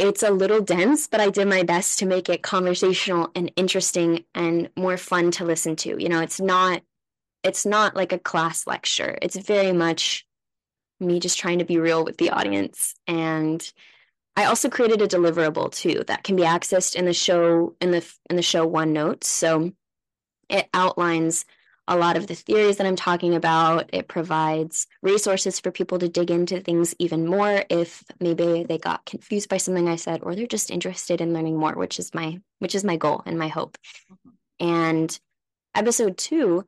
it's 0.00 0.22
a 0.22 0.30
little 0.30 0.60
dense, 0.60 1.06
but 1.06 1.20
I 1.20 1.28
did 1.30 1.46
my 1.46 1.62
best 1.62 1.98
to 1.98 2.06
make 2.06 2.28
it 2.28 2.42
conversational 2.42 3.30
and 3.34 3.52
interesting 3.56 4.24
and 4.34 4.70
more 4.76 4.96
fun 4.96 5.30
to 5.32 5.44
listen 5.44 5.76
to. 5.76 6.02
You 6.02 6.08
know, 6.08 6.20
it's 6.20 6.40
not 6.40 6.82
it's 7.42 7.64
not 7.64 7.96
like 7.96 8.12
a 8.12 8.18
class 8.18 8.66
lecture. 8.66 9.18
It's 9.22 9.36
very 9.36 9.72
much 9.72 10.26
me 11.00 11.20
just 11.20 11.38
trying 11.38 11.58
to 11.58 11.64
be 11.64 11.78
real 11.78 12.04
with 12.04 12.18
the 12.18 12.30
audience 12.30 12.94
and 13.06 13.72
I 14.36 14.44
also 14.44 14.70
created 14.70 15.02
a 15.02 15.08
deliverable 15.08 15.70
too 15.70 16.04
that 16.06 16.24
can 16.24 16.36
be 16.36 16.42
accessed 16.42 16.94
in 16.94 17.04
the 17.04 17.12
show 17.12 17.74
in 17.80 17.90
the 17.90 18.04
in 18.30 18.36
the 18.36 18.42
show 18.42 18.68
OneNote. 18.68 19.24
So 19.24 19.72
it 20.48 20.68
outlines 20.72 21.44
a 21.88 21.96
lot 21.96 22.16
of 22.16 22.26
the 22.26 22.34
theories 22.34 22.76
that 22.76 22.86
I'm 22.86 22.96
talking 22.96 23.34
about. 23.34 23.90
It 23.92 24.08
provides 24.08 24.86
resources 25.02 25.58
for 25.58 25.70
people 25.70 25.98
to 25.98 26.08
dig 26.08 26.30
into 26.30 26.60
things 26.60 26.94
even 26.98 27.26
more 27.26 27.64
if 27.68 28.04
maybe 28.20 28.64
they 28.64 28.78
got 28.78 29.04
confused 29.06 29.48
by 29.48 29.56
something 29.56 29.88
I 29.88 29.96
said 29.96 30.20
or 30.22 30.34
they're 30.34 30.46
just 30.46 30.70
interested 30.70 31.20
in 31.20 31.32
learning 31.32 31.56
more, 31.56 31.72
which 31.72 31.98
is 31.98 32.14
my 32.14 32.40
which 32.58 32.74
is 32.74 32.84
my 32.84 32.96
goal 32.96 33.22
and 33.26 33.38
my 33.38 33.48
hope. 33.48 33.76
Mm-hmm. 34.12 34.68
And 34.68 35.20
episode 35.74 36.16
2 36.18 36.64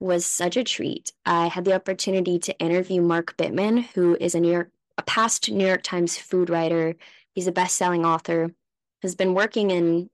was 0.00 0.26
such 0.26 0.56
a 0.56 0.64
treat. 0.64 1.12
I 1.26 1.48
had 1.48 1.64
the 1.64 1.74
opportunity 1.74 2.38
to 2.40 2.58
interview 2.58 3.02
Mark 3.02 3.36
Bittman, 3.36 3.84
who 3.94 4.16
is 4.20 4.34
a 4.34 4.40
New 4.40 4.52
York 4.52 4.70
a 4.96 5.02
past 5.02 5.50
New 5.50 5.66
York 5.66 5.82
Times 5.82 6.16
food 6.16 6.50
writer. 6.50 6.94
He's 7.34 7.48
a 7.48 7.52
best-selling 7.52 8.04
author, 8.06 8.54
has 9.02 9.14
been 9.16 9.34
working 9.34 9.70
in 9.70 10.08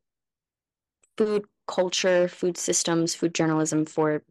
food 1.18 1.44
culture, 1.66 2.28
food 2.28 2.56
systems, 2.56 3.14
food 3.14 3.34
journalism 3.34 3.86
for 3.86 4.22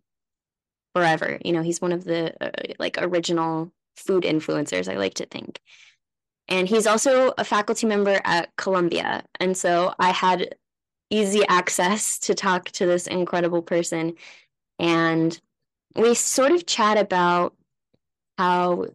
forever. 0.95 1.37
You 1.43 1.53
know, 1.53 1.61
he's 1.61 1.81
one 1.81 1.91
of 1.91 2.03
the 2.03 2.33
uh, 2.43 2.73
like 2.79 2.97
original 2.99 3.71
food 3.95 4.23
influencers, 4.23 4.91
I 4.91 4.97
like 4.97 5.15
to 5.15 5.25
think. 5.25 5.59
And 6.47 6.67
he's 6.67 6.87
also 6.87 7.33
a 7.37 7.43
faculty 7.43 7.85
member 7.85 8.19
at 8.23 8.55
Columbia. 8.57 9.23
And 9.39 9.55
so 9.55 9.93
I 9.99 10.09
had 10.09 10.55
easy 11.09 11.43
access 11.47 12.17
to 12.19 12.33
talk 12.33 12.65
to 12.71 12.85
this 12.85 13.07
incredible 13.07 13.61
person. 13.61 14.15
And 14.79 15.39
we 15.95 16.15
sort 16.15 16.51
of 16.51 16.65
chat 16.65 16.97
about 16.97 17.55
how 18.37 18.87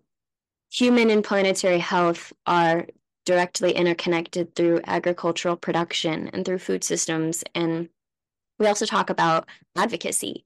human 0.72 1.10
and 1.10 1.22
planetary 1.22 1.78
health 1.78 2.32
are 2.46 2.86
directly 3.24 3.72
interconnected 3.72 4.54
through 4.54 4.80
agricultural 4.86 5.56
production 5.56 6.28
and 6.32 6.44
through 6.44 6.58
food 6.58 6.82
systems. 6.82 7.44
And 7.54 7.88
we 8.58 8.66
also 8.66 8.86
talk 8.86 9.10
about 9.10 9.48
advocacy 9.76 10.44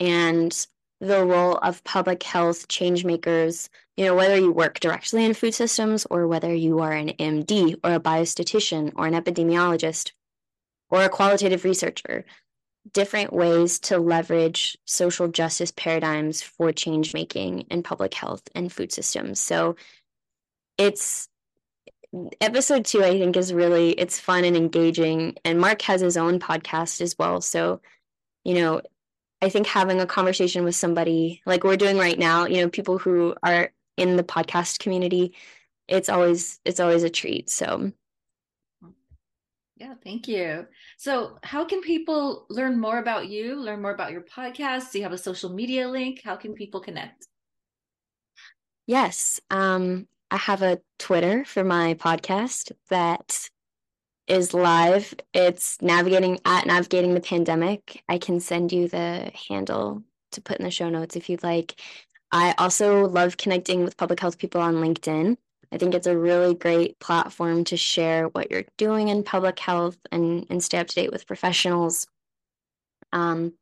and 0.00 0.66
the 1.00 1.24
role 1.24 1.56
of 1.56 1.84
public 1.84 2.22
health 2.22 2.68
change 2.68 3.04
makers, 3.04 3.68
you 3.96 4.04
know, 4.04 4.14
whether 4.14 4.36
you 4.36 4.52
work 4.52 4.80
directly 4.80 5.24
in 5.24 5.34
food 5.34 5.54
systems 5.54 6.06
or 6.10 6.26
whether 6.26 6.54
you 6.54 6.80
are 6.80 6.92
an 6.92 7.08
MD 7.18 7.76
or 7.84 7.94
a 7.94 8.00
biostatistician 8.00 8.92
or 8.96 9.06
an 9.06 9.14
epidemiologist 9.14 10.12
or 10.88 11.02
a 11.02 11.08
qualitative 11.08 11.64
researcher, 11.64 12.24
different 12.92 13.32
ways 13.32 13.78
to 13.80 13.98
leverage 13.98 14.78
social 14.84 15.28
justice 15.28 15.72
paradigms 15.72 16.40
for 16.40 16.72
change 16.72 17.12
making 17.12 17.60
in 17.62 17.82
public 17.82 18.14
health 18.14 18.42
and 18.54 18.72
food 18.72 18.92
systems. 18.92 19.40
So 19.40 19.76
it's 20.78 21.28
episode 22.40 22.84
two, 22.84 23.02
I 23.04 23.18
think, 23.18 23.36
is 23.36 23.52
really 23.52 23.92
it's 23.92 24.20
fun 24.20 24.44
and 24.44 24.56
engaging. 24.56 25.36
And 25.44 25.60
Mark 25.60 25.82
has 25.82 26.00
his 26.00 26.16
own 26.16 26.38
podcast 26.38 27.00
as 27.00 27.16
well. 27.18 27.40
So, 27.40 27.80
you 28.44 28.54
know, 28.54 28.82
I 29.42 29.48
think 29.48 29.66
having 29.66 30.00
a 30.00 30.06
conversation 30.06 30.64
with 30.64 30.74
somebody 30.74 31.42
like 31.46 31.64
we're 31.64 31.76
doing 31.76 31.98
right 31.98 32.18
now, 32.18 32.46
you 32.46 32.62
know, 32.62 32.68
people 32.68 32.98
who 32.98 33.34
are 33.42 33.70
in 33.96 34.16
the 34.16 34.24
podcast 34.24 34.78
community, 34.78 35.34
it's 35.88 36.08
always 36.08 36.60
it's 36.64 36.80
always 36.80 37.02
a 37.02 37.10
treat. 37.10 37.50
So 37.50 37.92
yeah, 39.76 39.92
thank 40.02 40.26
you. 40.26 40.66
So, 40.96 41.38
how 41.42 41.66
can 41.66 41.82
people 41.82 42.46
learn 42.48 42.80
more 42.80 42.98
about 42.98 43.28
you, 43.28 43.56
learn 43.56 43.82
more 43.82 43.90
about 43.90 44.10
your 44.10 44.22
podcast? 44.22 44.90
Do 44.90 44.98
you 44.98 45.04
have 45.04 45.12
a 45.12 45.18
social 45.18 45.50
media 45.50 45.86
link? 45.86 46.22
How 46.24 46.36
can 46.36 46.54
people 46.54 46.80
connect? 46.80 47.26
Yes, 48.86 49.38
um, 49.50 50.08
I 50.30 50.36
have 50.38 50.62
a 50.62 50.80
Twitter 50.98 51.44
for 51.44 51.62
my 51.62 51.94
podcast 51.94 52.72
that 52.88 53.48
is 54.26 54.52
live. 54.52 55.14
It's 55.32 55.80
navigating 55.80 56.40
at 56.44 56.66
navigating 56.66 57.14
the 57.14 57.20
pandemic. 57.20 58.02
I 58.08 58.18
can 58.18 58.40
send 58.40 58.72
you 58.72 58.88
the 58.88 59.30
handle 59.48 60.02
to 60.32 60.40
put 60.40 60.58
in 60.58 60.64
the 60.64 60.70
show 60.70 60.88
notes 60.88 61.14
if 61.14 61.30
you'd 61.30 61.44
like. 61.44 61.80
I 62.32 62.54
also 62.58 63.06
love 63.06 63.36
connecting 63.36 63.84
with 63.84 63.96
public 63.96 64.18
health 64.18 64.38
people 64.38 64.60
on 64.60 64.76
LinkedIn. 64.76 65.36
I 65.72 65.78
think 65.78 65.94
it's 65.94 66.06
a 66.06 66.18
really 66.18 66.54
great 66.54 66.98
platform 66.98 67.64
to 67.64 67.76
share 67.76 68.26
what 68.28 68.50
you're 68.50 68.64
doing 68.76 69.08
in 69.08 69.22
public 69.22 69.58
health 69.58 69.98
and, 70.10 70.46
and 70.50 70.62
stay 70.62 70.78
up 70.78 70.88
to 70.88 70.94
date 70.94 71.12
with 71.12 71.26
professionals. 71.26 72.06
Um, 73.12 73.54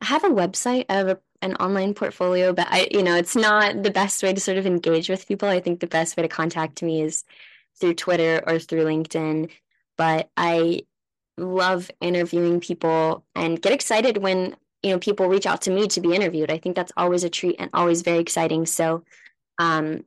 I 0.00 0.06
have 0.06 0.24
a 0.24 0.28
website. 0.28 0.86
I 0.88 0.94
have 0.94 1.08
a, 1.08 1.18
an 1.42 1.54
online 1.56 1.94
portfolio, 1.94 2.52
but 2.52 2.66
I, 2.70 2.88
you 2.90 3.02
know, 3.02 3.16
it's 3.16 3.36
not 3.36 3.82
the 3.82 3.90
best 3.90 4.22
way 4.22 4.32
to 4.32 4.40
sort 4.40 4.58
of 4.58 4.66
engage 4.66 5.08
with 5.08 5.28
people. 5.28 5.48
I 5.48 5.60
think 5.60 5.80
the 5.80 5.86
best 5.86 6.16
way 6.16 6.22
to 6.22 6.28
contact 6.28 6.82
me 6.82 7.02
is 7.02 7.24
through 7.78 7.94
Twitter 7.94 8.42
or 8.46 8.58
through 8.58 8.84
LinkedIn 8.84 9.50
but 9.96 10.30
I 10.36 10.82
love 11.36 11.90
interviewing 12.00 12.60
people 12.60 13.24
and 13.34 13.60
get 13.60 13.72
excited 13.72 14.18
when 14.18 14.56
you 14.82 14.90
know 14.90 14.98
people 14.98 15.28
reach 15.28 15.46
out 15.46 15.62
to 15.62 15.70
me 15.70 15.88
to 15.88 16.00
be 16.00 16.14
interviewed. 16.14 16.50
I 16.50 16.58
think 16.58 16.76
that's 16.76 16.92
always 16.96 17.24
a 17.24 17.30
treat 17.30 17.56
and 17.58 17.70
always 17.72 18.02
very 18.02 18.18
exciting. 18.18 18.66
So 18.66 19.04
um, 19.58 20.04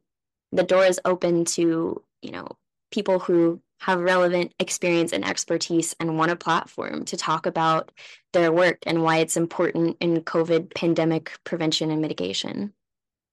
the 0.52 0.64
door 0.64 0.86
is 0.86 1.00
open 1.06 1.46
to 1.46 2.02
you 2.22 2.32
know 2.32 2.48
people 2.92 3.20
who 3.20 3.62
have 3.80 4.00
relevant 4.00 4.54
experience 4.60 5.14
and 5.14 5.26
expertise 5.26 5.96
and 6.00 6.18
want 6.18 6.32
a 6.32 6.36
platform 6.36 7.06
to 7.06 7.18
talk 7.18 7.46
about 7.46 7.92
their 8.34 8.52
work 8.52 8.80
and 8.86 9.04
why 9.04 9.18
it's 9.18 9.38
important 9.38 9.98
in 10.00 10.22
COVID 10.22 10.74
pandemic 10.76 11.32
prevention 11.44 11.90
and 11.90 12.02
mitigation. 12.02 12.74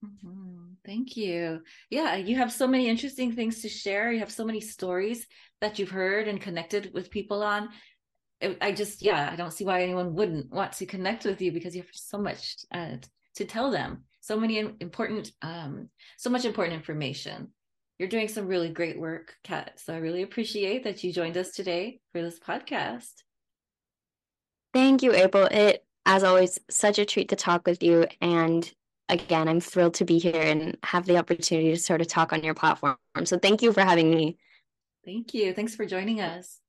Mm-hmm. 0.04 0.46
Thank 0.84 1.16
you. 1.16 1.62
Yeah, 1.90 2.14
you 2.14 2.36
have 2.36 2.52
so 2.52 2.68
many 2.68 2.88
interesting 2.88 3.32
things 3.32 3.62
to 3.62 3.68
share. 3.68 4.12
You 4.12 4.20
have 4.20 4.30
so 4.30 4.44
many 4.44 4.60
stories 4.60 5.26
that 5.60 5.78
you've 5.78 5.90
heard 5.90 6.28
and 6.28 6.40
connected 6.40 6.92
with 6.94 7.10
people 7.10 7.42
on. 7.42 7.70
I 8.60 8.70
just, 8.70 9.02
yeah, 9.02 9.28
I 9.32 9.34
don't 9.34 9.52
see 9.52 9.64
why 9.64 9.82
anyone 9.82 10.14
wouldn't 10.14 10.52
want 10.52 10.72
to 10.74 10.86
connect 10.86 11.24
with 11.24 11.42
you 11.42 11.50
because 11.50 11.74
you 11.74 11.82
have 11.82 11.90
so 11.92 12.18
much 12.18 12.54
uh, 12.70 12.98
to 13.34 13.44
tell 13.44 13.72
them. 13.72 14.04
So 14.20 14.38
many 14.38 14.58
important, 14.58 15.32
um, 15.42 15.88
so 16.18 16.30
much 16.30 16.44
important 16.44 16.76
information. 16.76 17.48
You're 17.98 18.08
doing 18.08 18.28
some 18.28 18.46
really 18.46 18.68
great 18.68 18.98
work, 18.98 19.34
Kat. 19.42 19.80
So 19.80 19.94
I 19.94 19.98
really 19.98 20.22
appreciate 20.22 20.84
that 20.84 21.02
you 21.02 21.12
joined 21.12 21.36
us 21.36 21.52
today 21.52 22.00
for 22.12 22.20
this 22.20 22.38
podcast. 22.38 23.12
Thank 24.74 25.02
you, 25.02 25.14
April. 25.14 25.48
It, 25.50 25.84
as 26.04 26.22
always, 26.22 26.58
such 26.68 26.98
a 26.98 27.06
treat 27.06 27.30
to 27.30 27.36
talk 27.36 27.66
with 27.66 27.82
you. 27.82 28.06
And 28.20 28.70
again, 29.08 29.48
I'm 29.48 29.60
thrilled 29.60 29.94
to 29.94 30.04
be 30.04 30.18
here 30.18 30.42
and 30.42 30.76
have 30.82 31.06
the 31.06 31.16
opportunity 31.16 31.70
to 31.70 31.78
sort 31.78 32.02
of 32.02 32.08
talk 32.08 32.34
on 32.34 32.44
your 32.44 32.54
platform. 32.54 32.96
So 33.24 33.38
thank 33.38 33.62
you 33.62 33.72
for 33.72 33.80
having 33.80 34.10
me. 34.10 34.36
Thank 35.04 35.32
you. 35.32 35.54
Thanks 35.54 35.74
for 35.74 35.86
joining 35.86 36.20
us. 36.20 36.60